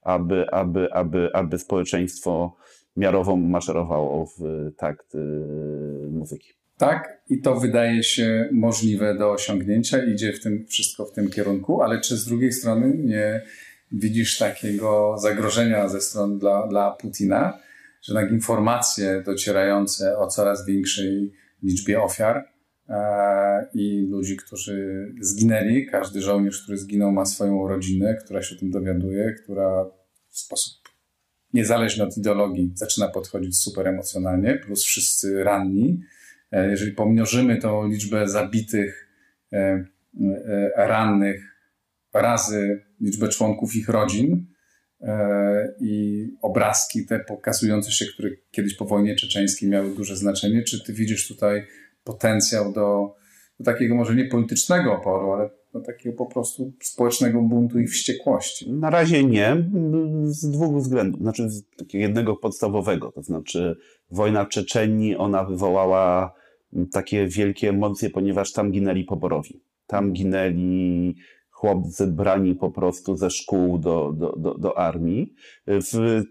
aby, 0.02 0.50
aby, 0.50 0.92
aby, 0.92 1.30
aby 1.32 1.58
społeczeństwo 1.58 2.56
miarowo 2.96 3.36
maszerowało 3.36 4.26
w 4.26 4.70
takt 4.76 5.14
y, 5.14 5.18
muzyki. 6.10 6.52
Tak, 6.76 7.22
i 7.28 7.40
to 7.40 7.60
wydaje 7.60 8.02
się 8.02 8.48
możliwe 8.52 9.14
do 9.18 9.30
osiągnięcia, 9.32 10.04
idzie 10.04 10.32
w 10.32 10.40
tym 10.42 10.66
wszystko 10.66 11.04
w 11.04 11.12
tym 11.12 11.30
kierunku, 11.30 11.82
ale 11.82 12.00
czy 12.00 12.16
z 12.16 12.24
drugiej 12.24 12.52
strony 12.52 12.92
nie 12.98 13.42
widzisz 13.92 14.38
takiego 14.38 15.14
zagrożenia 15.18 15.88
ze 15.88 16.00
strony 16.00 16.38
dla, 16.38 16.66
dla 16.66 16.90
Putina, 16.90 17.58
że 18.02 18.14
jednak 18.14 18.32
informacje 18.32 19.22
docierające 19.26 20.18
o 20.18 20.26
coraz 20.26 20.66
większej 20.66 21.32
liczbie 21.62 22.02
ofiar 22.02 22.59
i 23.74 24.06
ludzi, 24.10 24.36
którzy 24.36 25.08
zginęli, 25.20 25.86
każdy 25.86 26.22
żołnierz, 26.22 26.62
który 26.62 26.78
zginął, 26.78 27.12
ma 27.12 27.24
swoją 27.24 27.68
rodzinę, 27.68 28.14
która 28.24 28.42
się 28.42 28.56
o 28.56 28.58
tym 28.58 28.70
dowiaduje, 28.70 29.32
która 29.32 29.84
w 30.28 30.38
sposób 30.38 30.80
niezależny 31.52 32.04
od 32.04 32.16
ideologii 32.16 32.72
zaczyna 32.74 33.08
podchodzić 33.08 33.58
super 33.58 33.88
emocjonalnie, 33.88 34.54
plus 34.54 34.84
wszyscy 34.84 35.44
ranni. 35.44 36.00
E, 36.52 36.70
jeżeli 36.70 36.92
pomnożymy 36.92 37.58
tą 37.58 37.88
liczbę 37.88 38.28
zabitych, 38.28 39.08
e, 39.52 39.84
rannych 40.76 41.50
razy 42.14 42.84
liczbę 43.00 43.28
członków 43.28 43.76
ich 43.76 43.88
rodzin 43.88 44.46
e, 45.00 45.74
i 45.80 46.26
obrazki 46.42 47.06
te 47.06 47.20
pokazujące 47.20 47.92
się, 47.92 48.04
które 48.06 48.30
kiedyś 48.50 48.74
po 48.74 48.84
wojnie 48.84 49.16
czeczeńskiej 49.16 49.68
miały 49.68 49.94
duże 49.94 50.16
znaczenie. 50.16 50.62
Czy 50.62 50.84
ty 50.84 50.92
widzisz 50.92 51.28
tutaj 51.28 51.66
potencjał 52.04 52.72
do, 52.72 53.14
do 53.60 53.64
takiego 53.64 53.94
może 53.94 54.14
nie 54.14 54.24
politycznego 54.24 54.92
oporu, 54.92 55.32
ale 55.32 55.50
do 55.72 55.80
takiego 55.80 56.16
po 56.16 56.26
prostu 56.26 56.72
społecznego 56.82 57.42
buntu 57.42 57.78
i 57.78 57.86
wściekłości? 57.86 58.72
Na 58.72 58.90
razie 58.90 59.24
nie, 59.24 59.56
z 60.24 60.50
dwóch 60.50 60.76
względów. 60.76 61.20
Znaczy 61.20 61.50
z 61.50 61.64
takiego 61.76 62.02
jednego 62.02 62.36
podstawowego, 62.36 63.12
to 63.12 63.22
znaczy 63.22 63.76
wojna 64.10 64.46
Czeczenii, 64.46 65.16
ona 65.16 65.44
wywołała 65.44 66.34
takie 66.92 67.26
wielkie 67.26 67.68
emocje, 67.68 68.10
ponieważ 68.10 68.52
tam 68.52 68.70
ginęli 68.70 69.04
poborowi. 69.04 69.62
Tam 69.86 70.12
ginęli 70.12 71.16
chłopcy 71.50 72.06
brani 72.06 72.54
po 72.54 72.70
prostu 72.70 73.16
ze 73.16 73.30
szkół 73.30 73.78
do, 73.78 74.12
do, 74.12 74.36
do, 74.36 74.54
do 74.54 74.78
armii. 74.78 75.34
W 75.66 76.22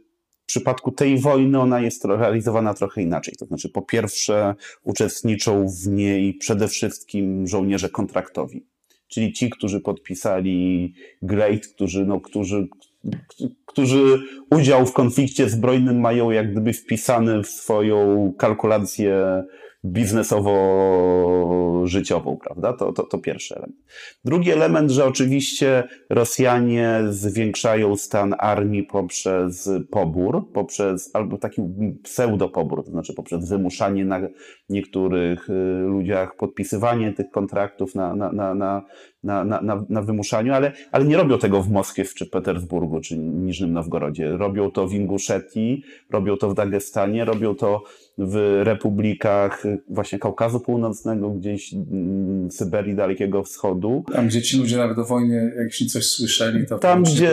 przypadku 0.50 0.92
tej 0.92 1.20
wojny 1.20 1.60
ona 1.60 1.80
jest 1.80 2.06
realizowana 2.06 2.74
trochę 2.74 3.02
inaczej. 3.02 3.34
To 3.40 3.46
znaczy, 3.46 3.70
po 3.70 3.82
pierwsze, 3.82 4.56
uczestniczą 4.84 5.68
w 5.68 5.88
niej 5.88 6.34
przede 6.34 6.68
wszystkim 6.68 7.48
żołnierze 7.48 7.90
kontraktowi, 7.90 8.66
czyli 9.08 9.34
ci, 9.34 9.50
którzy 9.50 9.82
podpisali 9.82 10.94
Great, 11.22 11.68
którzy, 11.68 12.06
no, 12.06 12.22
którzy, 12.22 12.68
którzy 13.66 14.20
udział 14.52 14.86
w 14.86 14.94
konflikcie 14.94 15.50
zbrojnym 15.50 16.00
mają 16.00 16.32
jak 16.32 16.52
gdyby 16.52 16.74
wpisany 16.74 17.44
w 17.44 17.48
swoją 17.48 18.34
kalkulację 18.38 19.44
biznesowo-życiową, 19.86 22.38
prawda? 22.38 22.74
To, 22.74 22.94
to, 22.94 23.04
to 23.04 23.18
pierwszy 23.18 23.56
element. 23.56 23.76
Drugi 24.26 24.52
element, 24.52 24.92
że 24.92 25.06
oczywiście 25.06 25.84
Rosjanie 26.10 27.02
zwiększają 27.10 27.96
stan 27.96 28.36
armii 28.40 28.84
poprzez 28.84 29.70
pobór, 29.92 30.52
poprzez, 30.54 31.10
albo 31.14 31.38
taki 31.38 31.62
pseudopobór, 32.04 32.86
to 32.86 32.92
znaczy 32.92 33.14
poprzez 33.14 33.50
wymuszanie 33.50 34.06
na 34.06 34.22
niektórych 34.70 35.50
y, 35.50 35.54
ludziach 35.88 36.36
podpisywanie 36.36 37.14
tych 37.14 37.30
kontraktów 37.30 37.96
na, 37.96 38.16
na, 38.16 38.32
na, 38.32 38.56
na 38.56 38.86
na, 39.24 39.44
na, 39.44 39.86
na 39.90 40.02
wymuszaniu, 40.02 40.54
ale, 40.54 40.72
ale 40.92 41.06
nie 41.06 41.18
robią 41.18 41.38
tego 41.38 41.62
w 41.62 41.70
Moskwie 41.70 42.06
czy 42.06 42.26
Petersburgu 42.26 43.02
czy 43.02 43.18
Niżnym 43.18 43.74
Nowgorodzie. 43.74 44.38
Robią 44.38 44.72
to 44.72 44.88
w 44.88 44.94
Inguszetii, 44.94 45.84
robią 46.10 46.38
to 46.38 46.50
w 46.50 46.54
Dagestanie, 46.54 47.26
robią 47.26 47.56
to 47.56 47.84
w 48.18 48.62
republikach 48.64 49.64
właśnie 49.90 50.20
Kaukazu 50.20 50.60
Północnego, 50.60 51.30
gdzieś 51.30 51.74
mm, 51.74 52.52
Syberii 52.52 52.96
Dalekiego 52.96 53.44
Wschodu. 53.44 54.04
Tam, 54.14 54.28
gdzie 54.28 54.42
ci 54.42 54.58
ludzie 54.58 54.78
nawet 54.78 54.98
o 54.98 55.06
wojnie, 55.06 55.52
jak 55.58 55.74
się 55.74 55.86
coś 55.86 56.06
słyszeli, 56.06 56.66
to 56.66 56.80
tam, 56.80 57.04
gdzie, 57.04 57.32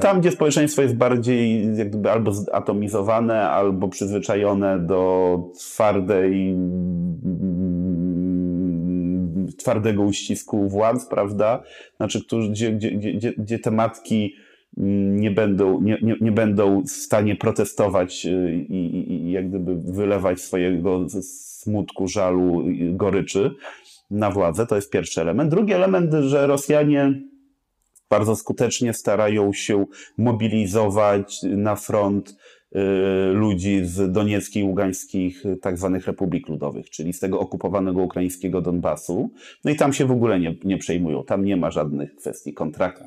tam, 0.00 0.20
gdzie 0.20 0.30
społeczeństwo 0.30 0.82
jest 0.82 0.96
bardziej 0.96 1.76
jakby 1.76 2.10
albo 2.10 2.32
zatomizowane, 2.32 3.50
albo 3.50 3.88
przyzwyczajone 3.88 4.78
do 4.78 5.38
twardej 5.58 6.56
twardego 9.58 10.02
uścisku 10.02 10.68
władz, 10.68 11.06
prawda? 11.06 11.62
Znaczy, 11.96 12.20
gdzie, 12.50 12.72
gdzie, 12.72 12.90
gdzie, 12.90 13.32
gdzie 13.32 13.58
te 13.58 13.70
matki 13.70 14.34
mm, 14.78 15.20
nie 15.20 15.30
będą, 15.30 15.80
nie, 15.80 15.98
nie, 16.02 16.16
nie 16.20 16.32
będą 16.32 16.82
w 16.82 16.90
stanie 16.90 17.36
protestować 17.36 18.26
y, 18.26 18.66
i, 18.68 18.74
i, 18.74 19.12
i 19.12 19.30
jak 19.30 19.48
gdyby 19.48 19.76
wylewać 19.92 20.40
swojego 20.40 21.06
smutku, 21.20 22.08
żalu, 22.08 22.64
goryczy 22.92 23.50
na 24.10 24.30
władzę. 24.30 24.66
To 24.66 24.76
jest 24.76 24.90
pierwszy 24.90 25.20
element. 25.20 25.50
Drugi 25.50 25.72
element, 25.72 26.12
że 26.14 26.46
Rosjanie 26.46 27.22
bardzo 28.10 28.36
skutecznie 28.36 28.94
starają 28.94 29.52
się 29.52 29.86
mobilizować 30.18 31.42
na 31.42 31.76
front 31.76 32.36
ludzi 33.32 33.80
z 33.84 34.12
Donieckiej, 34.12 34.64
Ługańskich, 34.64 35.46
y, 35.46 35.56
tak 35.56 35.78
zwanych 35.78 36.06
republik 36.06 36.48
ludowych, 36.48 36.90
czyli 36.90 37.12
z 37.12 37.18
tego 37.18 37.40
okupowanego 37.40 38.02
ukraińskiego 38.02 38.60
Donbasu. 38.60 39.30
No 39.64 39.70
i 39.70 39.76
tam 39.76 39.92
się 39.92 40.06
w 40.06 40.10
ogóle 40.10 40.40
nie, 40.40 40.54
nie 40.64 40.78
przejmują. 40.78 41.24
Tam 41.24 41.44
nie 41.44 41.56
ma 41.56 41.70
żadnych 41.70 42.14
kwestii 42.14 42.52
kontrakt, 42.54 43.02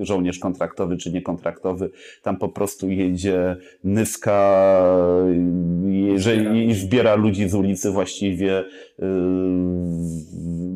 y, 0.00 0.04
żołnierz 0.04 0.38
kontraktowy 0.38 0.96
czy 0.96 1.12
niekontraktowy. 1.12 1.90
Tam 2.22 2.36
po 2.36 2.48
prostu 2.48 2.90
jedzie 2.90 3.56
Nyska 3.84 4.36
i 6.68 6.74
zbiera 6.74 7.14
ludzi 7.14 7.48
z 7.48 7.54
ulicy 7.54 7.90
właściwie 7.90 8.64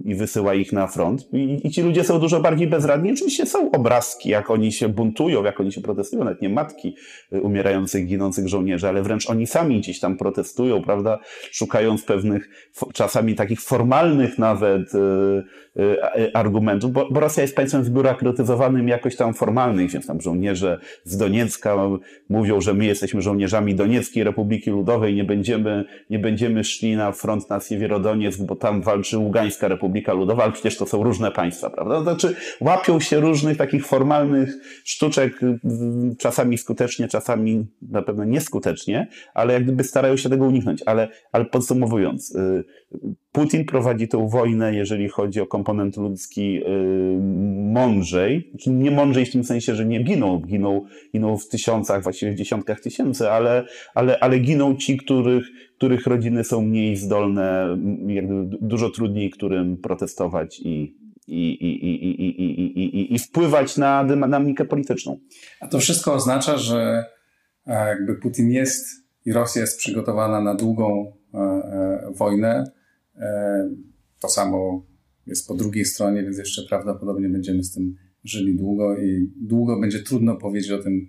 i 0.04 0.14
wysyła 0.14 0.54
ich 0.54 0.72
na 0.72 0.86
front. 0.86 1.28
I, 1.32 1.66
I, 1.66 1.70
ci 1.70 1.82
ludzie 1.82 2.04
są 2.04 2.18
dużo 2.18 2.40
bardziej 2.40 2.66
bezradni. 2.66 3.12
Oczywiście 3.12 3.46
są 3.46 3.70
obrazki, 3.70 4.28
jak 4.28 4.50
oni 4.50 4.72
się 4.72 4.88
buntują, 4.88 5.44
jak 5.44 5.60
oni 5.60 5.72
się 5.72 5.80
protestują, 5.80 6.24
nawet 6.24 6.42
nie 6.42 6.48
matki 6.48 6.96
umierających, 7.30 8.06
ginących 8.30 8.48
żołnierzy, 8.48 8.88
ale 8.88 9.02
wręcz 9.02 9.30
oni 9.30 9.46
sami 9.46 9.80
gdzieś 9.80 10.00
tam 10.00 10.16
protestują, 10.16 10.82
prawda, 10.82 11.18
szukając 11.50 12.02
pewnych, 12.02 12.48
czasami 12.94 13.34
takich 13.34 13.60
formalnych 13.60 14.38
nawet 14.38 14.94
y, 14.94 14.98
y, 16.16 16.32
argumentów, 16.34 16.92
bo, 16.92 17.08
bo 17.10 17.20
Rosja 17.20 17.42
jest 17.42 17.56
państwem 17.56 17.84
zbiurokratyzowanym 17.84 18.88
jakoś 18.88 19.16
tam 19.16 19.34
formalnym, 19.34 19.88
więc 19.88 20.06
tam 20.06 20.20
żołnierze 20.20 20.78
z 21.04 21.16
Doniecka 21.16 21.76
mówią, 22.28 22.60
że 22.60 22.74
my 22.74 22.84
jesteśmy 22.84 23.22
żołnierzami 23.22 23.74
Donieckiej 23.74 24.24
Republiki 24.24 24.70
Ludowej, 24.70 25.14
nie 25.14 25.24
będziemy, 25.24 25.84
nie 26.10 26.18
będziemy 26.18 26.64
szli 26.64 26.96
na 26.96 27.12
front 27.12 27.50
na 27.50 27.60
Siewierodoniec, 27.60 28.36
bo 28.36 28.56
tam 28.56 28.82
walczy 28.82 29.18
Ługańska 29.18 29.68
Republika 29.68 30.12
Ludowa, 30.12 30.42
ale 30.42 30.52
przecież 30.52 30.76
to 30.76 30.86
są 30.86 31.02
różne 31.02 31.30
państwa, 31.30 31.70
prawda? 31.70 32.02
Znaczy, 32.02 32.36
łapią 32.60 33.00
się 33.00 33.20
różnych 33.20 33.56
takich 33.56 33.86
formalnych 33.86 34.50
sztuczek, 34.84 35.40
czasami 36.18 36.58
skutecznie, 36.58 37.08
czasami 37.08 37.66
na 37.82 38.02
pewno 38.02 38.19
nieskutecznie, 38.26 39.08
ale 39.34 39.54
jak 39.54 39.64
gdyby 39.64 39.84
starają 39.84 40.16
się 40.16 40.28
tego 40.28 40.46
uniknąć. 40.46 40.82
Ale, 40.86 41.08
ale 41.32 41.44
podsumowując, 41.44 42.34
y, 42.34 42.64
Putin 43.32 43.64
prowadzi 43.64 44.08
tę 44.08 44.28
wojnę, 44.28 44.74
jeżeli 44.74 45.08
chodzi 45.08 45.40
o 45.40 45.46
komponent 45.46 45.96
ludzki, 45.96 46.56
y, 46.56 47.18
mądrzej. 47.72 48.48
Znaczy, 48.50 48.70
nie 48.70 48.90
mądrzej 48.90 49.26
w 49.26 49.32
tym 49.32 49.44
sensie, 49.44 49.74
że 49.74 49.86
nie 49.86 50.02
giną, 50.02 50.42
giną, 50.46 50.84
giną 51.12 51.36
w 51.36 51.48
tysiącach, 51.48 52.02
właściwie 52.02 52.32
w 52.32 52.36
dziesiątkach 52.36 52.80
tysięcy, 52.80 53.30
ale, 53.30 53.64
ale, 53.94 54.18
ale 54.18 54.38
giną 54.38 54.76
ci, 54.76 54.96
których, 54.96 55.44
których 55.76 56.06
rodziny 56.06 56.44
są 56.44 56.62
mniej 56.62 56.96
zdolne, 56.96 57.78
jakby 58.06 58.58
dużo 58.60 58.90
trudniej 58.90 59.30
którym 59.30 59.76
protestować 59.76 60.60
i, 60.60 60.96
i, 61.26 61.50
i, 61.50 61.84
i, 61.86 62.22
i, 62.22 62.60
i, 62.60 63.00
i, 63.00 63.14
i 63.14 63.18
wpływać 63.18 63.76
na 63.76 64.04
dynamikę 64.04 64.64
polityczną. 64.64 65.18
A 65.60 65.68
to 65.68 65.78
wszystko 65.78 66.14
oznacza, 66.14 66.58
że 66.58 67.04
jakby 67.66 68.14
Putin 68.14 68.50
jest 68.50 68.86
i 69.24 69.32
Rosja 69.32 69.60
jest 69.60 69.78
przygotowana 69.78 70.40
na 70.40 70.54
długą 70.54 71.12
e, 71.34 71.38
e, 71.38 72.12
wojnę. 72.16 72.64
To 74.20 74.28
samo 74.28 74.86
jest 75.26 75.48
po 75.48 75.54
drugiej 75.54 75.84
stronie, 75.84 76.22
więc 76.22 76.38
jeszcze 76.38 76.62
prawdopodobnie 76.68 77.28
będziemy 77.28 77.64
z 77.64 77.72
tym 77.72 77.96
żyli 78.24 78.56
długo 78.56 78.98
i 78.98 79.32
długo 79.36 79.80
będzie 79.80 79.98
trudno 79.98 80.36
powiedzieć 80.36 80.70
o 80.70 80.82
tym, 80.82 81.06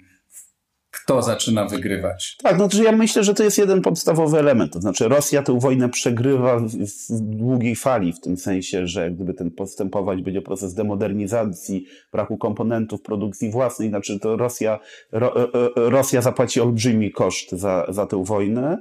kto 0.92 1.22
zaczyna 1.22 1.66
wygrywać. 1.66 2.38
Tak, 2.44 2.58
to 2.58 2.84
ja 2.84 2.92
myślę, 2.92 3.24
że 3.24 3.34
to 3.34 3.44
jest 3.44 3.58
jeden 3.58 3.82
podstawowy 3.82 4.40
element. 4.40 4.74
To 4.74 4.82
znaczy 4.82 5.08
Rosja 5.08 5.44
tę 5.44 5.60
wojnę 5.60 5.90
przegrywa 5.90 6.60
w, 6.60 6.72
w 7.10 7.20
długiej 7.20 7.76
fali, 7.76 8.14
w 8.14 8.20
tym 8.20 8.38
sensie, 8.38 8.88
że 8.88 9.12
gdyby 9.12 9.34
ten 9.34 9.52
postępować 9.52 10.22
będzie 10.22 10.42
proces 10.42 10.74
demodernizacji, 10.74 11.86
braku 12.12 12.38
komponentów 12.38 13.02
produkcji 13.02 13.52
własnej, 13.52 13.90
znaczy 13.90 14.20
to 14.20 14.38
Rosja, 14.38 14.80
Ro, 15.12 15.36
e, 15.36 15.48
e, 15.54 15.90
Rosja 15.90 16.22
zapłaci 16.22 16.62
olbrzymi 16.62 17.12
koszt 17.12 17.52
za, 17.52 17.86
za 17.90 18.06
tę 18.06 18.24
wojnę. 18.24 18.78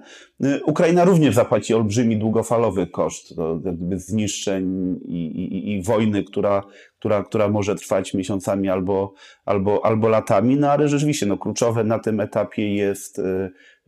Ukraina 0.65 1.05
również 1.05 1.35
zapłaci 1.35 1.75
olbrzymi 1.75 2.17
długofalowy 2.17 2.87
koszt 2.87 3.37
to 3.37 3.61
jakby 3.65 3.99
zniszczeń 3.99 4.97
i, 5.05 5.27
i, 5.27 5.73
i 5.73 5.83
wojny, 5.83 6.25
która, 6.25 6.63
która, 7.01 7.25
która 7.25 7.49
może 7.49 7.75
trwać 7.75 8.15
miesiącami 8.15 8.69
albo, 8.69 9.15
albo, 9.45 9.85
albo 9.85 10.09
latami, 10.09 10.57
no 10.57 10.71
ale 10.71 10.89
rzeczywiście 10.89 11.27
no, 11.27 11.39
kluczowe 11.39 11.85
na 11.85 11.99
tym 11.99 12.21
etapie 12.21 12.75
jest 12.75 13.19
y, 13.19 13.23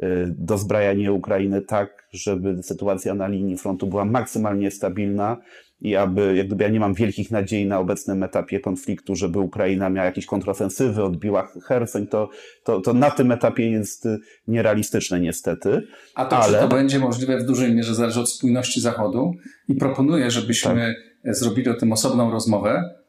y, 0.02 0.34
dozbrajanie 0.38 1.12
Ukrainy 1.12 1.62
tak, 1.62 2.08
żeby 2.12 2.62
sytuacja 2.62 3.14
na 3.14 3.28
linii 3.28 3.56
frontu 3.56 3.86
była 3.86 4.04
maksymalnie 4.04 4.70
stabilna 4.70 5.36
i 5.80 5.96
aby, 5.96 6.36
jak 6.36 6.46
gdyby 6.46 6.64
ja 6.64 6.70
nie 6.70 6.80
mam 6.80 6.94
wielkich 6.94 7.30
nadziei 7.30 7.66
na 7.66 7.78
obecnym 7.78 8.22
etapie 8.22 8.60
konfliktu, 8.60 9.16
żeby 9.16 9.38
Ukraina 9.38 9.90
miała 9.90 10.06
jakieś 10.06 10.26
kontrofensywy, 10.26 11.04
odbiła 11.04 11.48
Hersoń, 11.66 12.06
to, 12.06 12.28
to, 12.64 12.80
to 12.80 12.92
na 12.92 13.10
tym 13.10 13.32
etapie 13.32 13.70
jest 13.70 14.08
nierealistyczne 14.48 15.20
niestety. 15.20 15.82
A 16.14 16.24
to, 16.24 16.36
ale... 16.36 16.58
czy 16.58 16.68
to 16.68 16.76
będzie 16.76 16.98
możliwe 16.98 17.38
w 17.38 17.44
dużej 17.46 17.74
mierze 17.74 17.94
zależy 17.94 18.20
od 18.20 18.30
spójności 18.30 18.80
Zachodu 18.80 19.32
i 19.68 19.74
proponuję, 19.74 20.30
żebyśmy 20.30 20.94
tak. 21.24 21.34
zrobili 21.36 21.68
o 21.68 21.74
tym 21.74 21.92
osobną 21.92 22.30
rozmowę, 22.30 23.01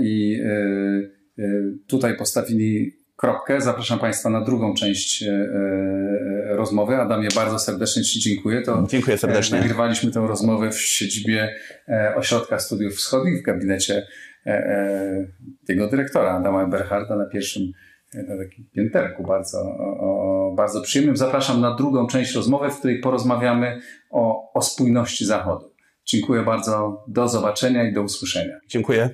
i 0.00 0.40
e, 0.44 1.42
e, 1.42 1.48
tutaj 1.86 2.16
postawili 2.16 2.96
kropkę. 3.16 3.60
Zapraszam 3.60 3.98
Państwa 3.98 4.30
na 4.30 4.40
drugą 4.40 4.74
część 4.74 5.24
rozmowy. 6.48 6.96
Adamie, 6.96 7.28
bardzo 7.34 7.58
serdecznie 7.58 8.02
Ci 8.02 8.20
dziękuję. 8.20 8.62
To 8.62 8.86
dziękuję 8.88 9.18
serdecznie. 9.18 9.58
Nagrywaliśmy 9.58 10.10
tę 10.10 10.20
rozmowę 10.20 10.70
w 10.70 10.80
siedzibie 10.80 11.54
Ośrodka 12.16 12.58
Studiów 12.58 12.94
Wschodnich 12.94 13.40
w 13.40 13.42
gabinecie 13.42 14.06
jego 15.68 15.88
dyrektora 15.88 16.32
Adama 16.32 16.62
Eberharda 16.62 17.16
na 17.16 17.26
pierwszym 17.26 17.72
na 18.14 18.44
takim 18.44 18.64
pięterku 18.72 19.22
bardzo, 19.22 19.58
o, 19.58 20.54
bardzo 20.56 20.80
przyjemnym. 20.80 21.16
Zapraszam 21.16 21.60
na 21.60 21.74
drugą 21.74 22.06
część 22.06 22.34
rozmowy, 22.34 22.70
w 22.70 22.78
której 22.78 23.00
porozmawiamy 23.00 23.80
o, 24.10 24.52
o 24.52 24.62
spójności 24.62 25.26
Zachodu. 25.26 25.74
Dziękuję 26.06 26.42
bardzo. 26.42 27.04
Do 27.08 27.28
zobaczenia 27.28 27.88
i 27.88 27.92
do 27.92 28.02
usłyszenia. 28.02 28.58
Dziękuję. 28.68 29.10